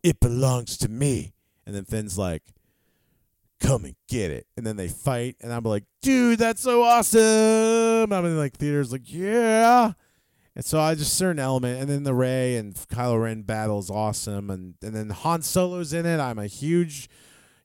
[0.04, 1.34] it belongs to me."
[1.66, 2.44] And then Finn's like,
[3.60, 8.12] "Come and get it." And then they fight, and I'm like, "Dude, that's so awesome!"
[8.12, 9.94] I'm in like theaters, like, "Yeah."
[10.56, 13.90] And so I just certain element, and then the Rey and Kylo Ren battle is
[13.90, 16.20] awesome, and and then Han Solo's in it.
[16.20, 17.10] I'm a huge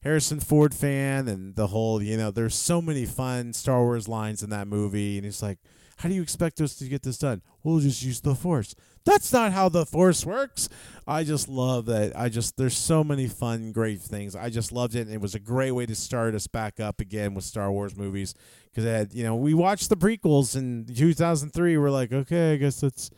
[0.06, 4.40] Harrison Ford fan and the whole, you know, there's so many fun Star Wars lines
[4.40, 5.16] in that movie.
[5.18, 5.58] And he's like,
[5.96, 7.42] How do you expect us to get this done?
[7.64, 8.76] We'll just use the Force.
[9.04, 10.68] That's not how the Force works.
[11.08, 12.16] I just love that.
[12.16, 14.36] I just, there's so many fun, great things.
[14.36, 15.08] I just loved it.
[15.08, 17.96] And it was a great way to start us back up again with Star Wars
[17.96, 18.32] movies.
[18.70, 21.78] Because, had, you know, we watched the prequels in 2003.
[21.78, 23.10] We're like, okay, I guess that's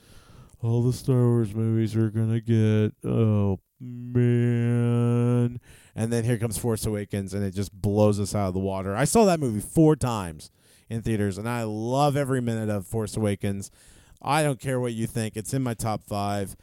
[0.62, 3.10] all the Star Wars movies we're going to get.
[3.10, 5.60] Oh, man
[5.98, 8.94] and then here comes Force Awakens, and it just blows us out of the water.
[8.94, 10.52] I saw that movie four times
[10.88, 13.72] in theaters, and I love every minute of Force Awakens.
[14.22, 16.56] I don't care what you think; it's in my top five.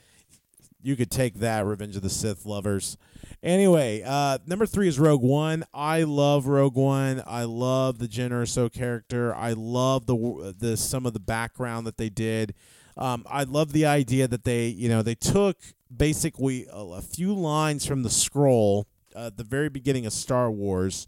[0.82, 2.96] You could take that, Revenge of the Sith lovers.
[3.44, 5.66] Anyway, uh, number three is Rogue One.
[5.74, 7.22] I love Rogue One.
[7.28, 9.36] I love the Jyn Erso character.
[9.36, 12.54] I love the the some of the background that they did.
[12.96, 15.58] Um, I love the idea that they, you know, they took
[15.94, 21.08] basically a, a few lines from the scroll uh, the very beginning of Star Wars,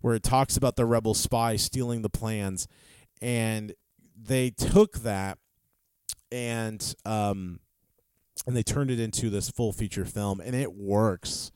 [0.00, 2.66] where it talks about the rebel spy stealing the plans,
[3.20, 3.74] and
[4.16, 5.38] they took that
[6.30, 7.60] and um,
[8.46, 11.52] and they turned it into this full feature film, and it works.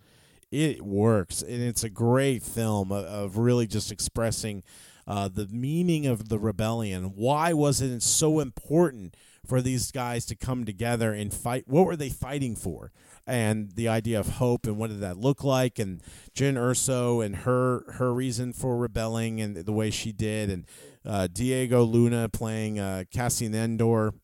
[0.52, 4.62] It works, and it's a great film of, of really just expressing
[5.06, 7.12] uh, the meaning of the rebellion.
[7.16, 9.16] Why was it so important
[9.46, 11.64] for these guys to come together and fight?
[11.66, 12.92] What were they fighting for?
[13.26, 16.00] and the idea of hope and what did that look like and
[16.34, 20.64] Jyn Erso and her her reason for rebelling and the way she did and
[21.04, 24.14] uh, Diego Luna playing uh, Cassian Andor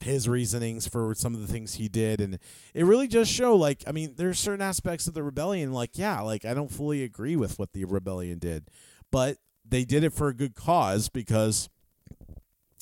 [0.00, 2.38] his reasonings for some of the things he did and
[2.74, 6.20] it really just show like I mean there's certain aspects of the rebellion like yeah
[6.20, 8.68] like I don't fully agree with what the rebellion did
[9.10, 11.68] but they did it for a good cause because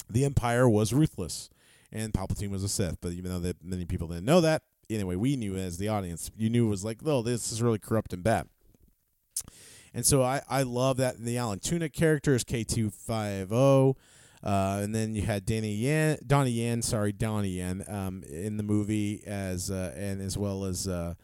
[0.09, 1.50] the empire was ruthless
[1.92, 5.16] and Palpatine was a Sith but even though that many people didn't know that anyway,
[5.16, 8.12] we knew as the audience, you knew it was like, oh, this is really corrupt
[8.12, 8.48] and bad.
[9.94, 13.94] And so I, I love that the Alan Tudyk character is K-2SO.
[14.42, 18.62] Uh, and then you had Danny Yan, Donnie Yen, sorry, Donnie Yen, um, in the
[18.62, 21.14] movie as uh, and as well as uh,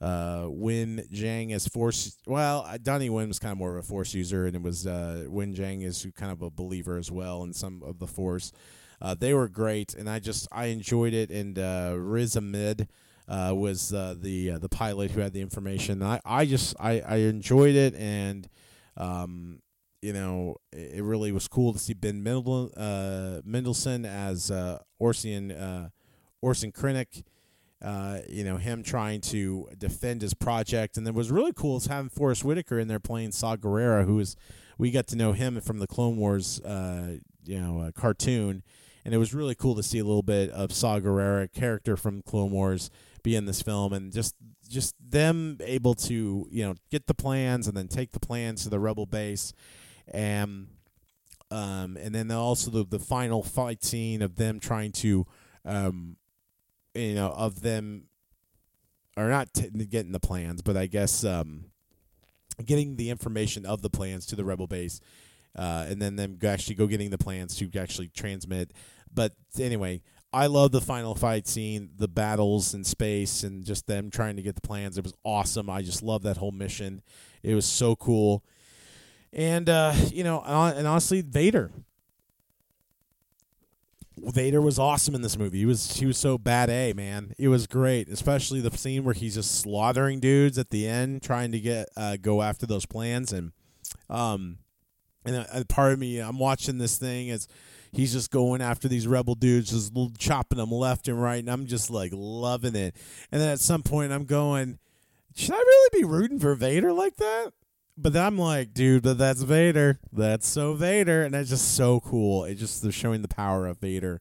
[0.00, 2.16] uh, Wen Jiang as Force.
[2.26, 4.86] Well, uh, Donnie Yen was kind of more of a Force user, and it was
[4.86, 8.52] uh, Wen Jiang is kind of a believer as well in some of the Force.
[9.02, 11.30] Uh, they were great, and I just I enjoyed it.
[11.30, 12.88] And uh, Riz Ahmed
[13.30, 16.02] uh, was uh, the uh, the pilot who had the information.
[16.02, 18.48] I, I just I, I enjoyed it and
[18.96, 19.60] um,
[20.02, 24.80] you know it, it, really was cool to see Ben Mendel, uh, Mendelsohn as uh,
[24.98, 25.90] Orson uh,
[26.42, 27.22] Orson Krennic.
[28.28, 32.10] You know him trying to defend his project, and then was really cool is having
[32.10, 34.36] Forest Whitaker in there playing Saw Gerrera, who is
[34.78, 38.62] we got to know him from the Clone Wars, you know, cartoon,
[39.04, 42.22] and it was really cool to see a little bit of Saw Gerrera character from
[42.22, 42.90] Clone Wars
[43.22, 44.34] be in this film and just
[44.68, 48.70] just them able to you know get the plans and then take the plans to
[48.70, 49.52] the rebel base.
[50.08, 50.68] And
[51.50, 55.26] um and then also the the final fight scene of them trying to
[55.64, 56.16] um
[56.94, 58.04] you know of them
[59.16, 61.64] or not t- getting the plans but i guess um
[62.64, 65.00] getting the information of the plans to the rebel base
[65.56, 68.72] uh, and then them actually go getting the plans to actually transmit
[69.12, 70.00] but anyway
[70.32, 74.42] I love the final fight scene, the battles in space, and just them trying to
[74.42, 74.96] get the plans.
[74.96, 75.68] It was awesome.
[75.68, 77.02] I just love that whole mission.
[77.42, 78.44] It was so cool.
[79.32, 81.72] And uh, you know, and honestly, Vader.
[84.22, 85.58] Vader was awesome in this movie.
[85.58, 87.34] He was he was so bad a man.
[87.38, 91.52] It was great, especially the scene where he's just slaughtering dudes at the end, trying
[91.52, 93.32] to get uh, go after those plans.
[93.32, 93.52] And
[94.08, 94.58] um,
[95.24, 97.48] and uh, part of me, I'm watching this thing as
[97.92, 101.66] he's just going after these rebel dudes, just chopping them left and right, and I'm
[101.66, 102.96] just like loving it.
[103.30, 104.78] And then at some point, I'm going,
[105.34, 107.52] should I really be rooting for Vader like that?
[108.00, 109.98] But then I'm like, dude, but that's Vader.
[110.12, 112.44] That's so Vader, and that's just so cool.
[112.44, 114.20] It just they're showing the power of Vader.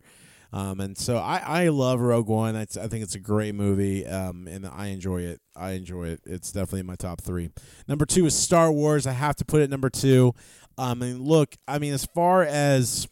[0.51, 2.55] Um, and so I, I love Rogue One.
[2.55, 5.41] It's, I think it's a great movie, um, and I enjoy it.
[5.55, 6.21] I enjoy it.
[6.25, 7.51] It's definitely in my top three.
[7.88, 9.05] Number two is Star Wars.
[9.05, 10.34] I have to put it number two.
[10.77, 13.07] Um, and look, I mean, as far as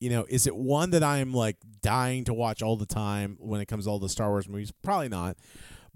[0.00, 3.60] you know, is it one that I'm like dying to watch all the time when
[3.60, 4.72] it comes to all the Star Wars movies?
[4.82, 5.36] Probably not.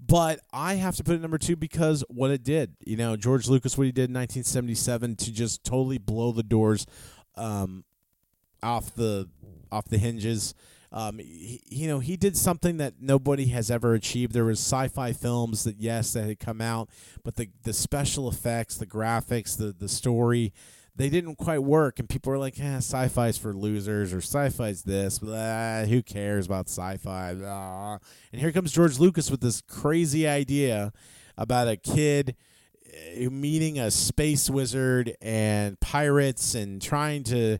[0.03, 2.75] But I have to put it number two because what it did.
[2.85, 6.87] You know, George Lucas, what he did in 1977 to just totally blow the doors
[7.35, 7.83] um,
[8.63, 9.29] off the
[9.71, 10.55] off the hinges.
[10.91, 14.33] Um, he, you know, he did something that nobody has ever achieved.
[14.33, 16.89] There was sci-fi films that yes, that had come out,
[17.23, 20.51] but the the special effects, the graphics, the the story,
[20.95, 21.99] they didn't quite work.
[21.99, 26.67] And people were like, "Yeah, sci-fi's for losers," or "Sci-fi's this." Blah, who cares about
[26.69, 27.33] sci-fi?
[27.35, 27.97] Blah.
[28.31, 30.93] And here comes George Lucas with this crazy idea
[31.37, 32.35] about a kid
[32.91, 37.57] uh, meeting a space wizard and pirates and trying to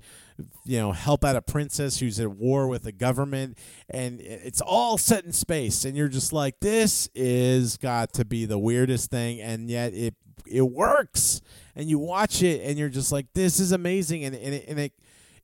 [0.66, 3.58] you know help out a princess who's at war with the government
[3.90, 8.46] and it's all set in space and you're just like this is got to be
[8.46, 10.16] the weirdest thing and yet it
[10.48, 11.42] it works
[11.76, 14.80] and you watch it and you're just like this is amazing and, and, it, and
[14.80, 14.94] it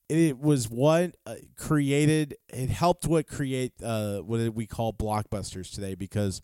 [0.10, 5.96] it was what uh, created it helped what create uh, what we call blockbusters today
[5.96, 6.42] because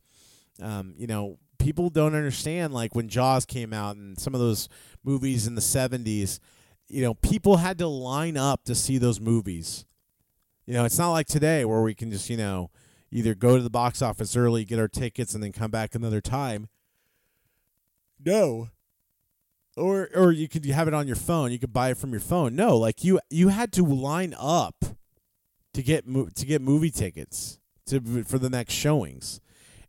[0.62, 4.68] um, you know people don't understand like when jaws came out and some of those
[5.04, 6.40] movies in the 70s
[6.94, 9.86] you know, people had to line up to see those movies.
[10.66, 12.70] You know, it's not like today where we can just, you know,
[13.12, 16.22] either go to the box office early, get our tickets, and then come back another
[16.22, 16.70] time.
[18.24, 18.70] No.
[19.76, 21.52] Or or you could have it on your phone.
[21.52, 22.56] You could buy it from your phone.
[22.56, 24.86] No, like you you had to line up
[25.74, 29.42] to get to get movie tickets to for the next showings.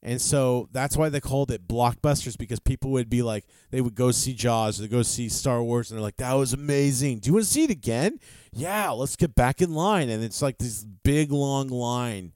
[0.04, 3.94] And so that's why they called it blockbusters because people would be like, they would
[3.94, 7.20] go see Jaws, or they go see Star Wars, and they're like, that was amazing.
[7.20, 8.20] Do you want to see it again?
[8.52, 10.10] Yeah, let's get back in line.
[10.10, 12.34] And it's like this big long line.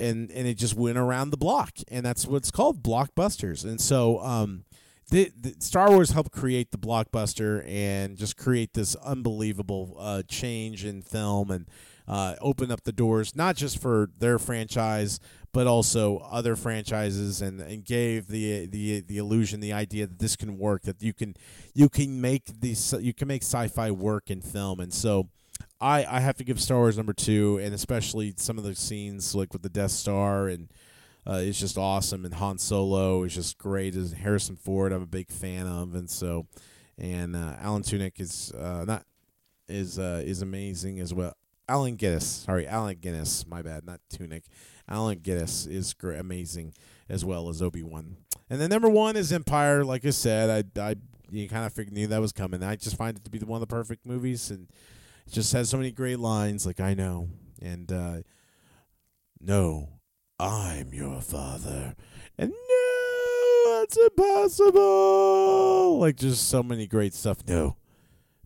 [0.00, 1.72] And, and it just went around the block.
[1.88, 3.64] And that's what's called blockbusters.
[3.64, 4.64] And so um,
[5.12, 10.86] the, the Star Wars helped create the blockbuster and just create this unbelievable uh, change
[10.86, 11.68] in film and
[12.08, 15.20] uh, open up the doors, not just for their franchise,
[15.52, 20.34] but also other franchises and, and gave the the the illusion the idea that this
[20.34, 21.34] can work that you can
[21.74, 24.80] you can make these you can make sci-fi work in film.
[24.80, 25.28] And so
[25.78, 29.34] I I have to give Star Wars number 2 and especially some of the scenes
[29.34, 30.70] like with the Death Star and
[31.26, 35.06] uh, it's just awesome and Han Solo is just great as Harrison Ford I'm a
[35.06, 36.46] big fan of and so
[36.98, 39.04] and uh, Alan Tudyk is uh, not
[39.68, 41.34] is uh, is amazing as well
[41.68, 44.44] Alan Guinness sorry Alan Guinness my bad not Tunic
[44.88, 46.74] Alan Guinness is great, amazing
[47.08, 48.16] as well as Obi Wan.
[48.50, 49.84] And then number one is Empire.
[49.84, 50.96] Like I said, I, I
[51.30, 52.62] you kind of knew that was coming.
[52.62, 54.68] I just find it to be one of the perfect movies, and
[55.26, 56.66] it just has so many great lines.
[56.66, 57.28] Like I know,
[57.60, 58.16] and uh,
[59.40, 59.88] no,
[60.42, 61.94] I'm your father,
[62.36, 66.00] and no, that's impossible.
[66.00, 67.46] Like just so many great stuff.
[67.46, 67.76] No,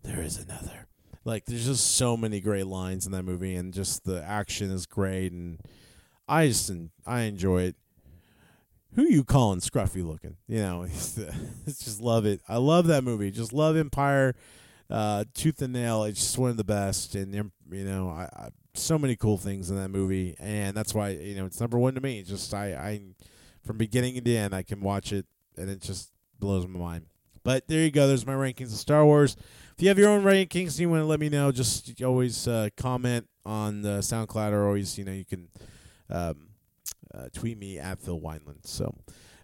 [0.03, 0.85] there is another.
[1.25, 4.85] Like there's just so many great lines in that movie, and just the action is
[4.85, 5.59] great, and
[6.27, 6.71] I just
[7.07, 7.75] I enjoy it.
[8.93, 10.37] Who you calling scruffy looking?
[10.47, 11.15] You know, it's
[11.65, 12.41] just love it.
[12.47, 13.31] I love that movie.
[13.31, 14.35] Just love Empire,
[14.91, 16.03] uh, Tooth and Nail.
[16.03, 19.69] It's just one of the best, and you know, I, I so many cool things
[19.69, 22.23] in that movie, and that's why you know it's number one to me.
[22.23, 23.01] just I, I
[23.65, 25.25] from beginning to end, I can watch it,
[25.57, 27.05] and it just blows my mind.
[27.43, 28.07] But there you go.
[28.07, 29.35] There's my rankings of Star Wars.
[29.75, 32.69] If you have your own rankings you want to let me know, just always uh,
[32.75, 35.47] comment on the SoundCloud, or always you know you can
[36.09, 36.49] um,
[37.13, 38.65] uh, tweet me at Phil Wineland.
[38.65, 38.95] So,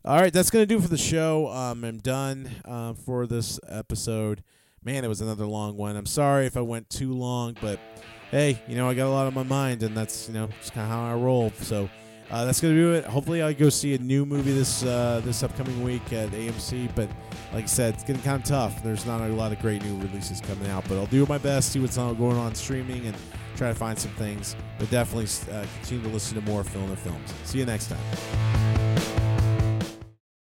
[0.03, 1.47] all right, that's gonna do for the show.
[1.49, 4.43] Um, I'm done uh, for this episode.
[4.83, 5.95] Man, it was another long one.
[5.95, 7.79] I'm sorry if I went too long, but
[8.33, 10.73] hey, you know I got a lot on my mind, and that's you know just
[10.73, 11.51] kind of how I roll.
[11.61, 11.89] So.
[12.31, 13.05] Uh, that's gonna do it.
[13.05, 16.89] Hopefully, I go see a new movie this uh, this upcoming week at AMC.
[16.95, 17.07] But
[17.53, 18.81] like I said, it's getting kind of tough.
[18.81, 21.73] There's not a lot of great new releases coming out, but I'll do my best.
[21.73, 23.15] See what's going on streaming and
[23.55, 24.55] try to find some things.
[24.79, 27.31] But definitely uh, continue to listen to more Film and Films.
[27.43, 28.72] See you next time.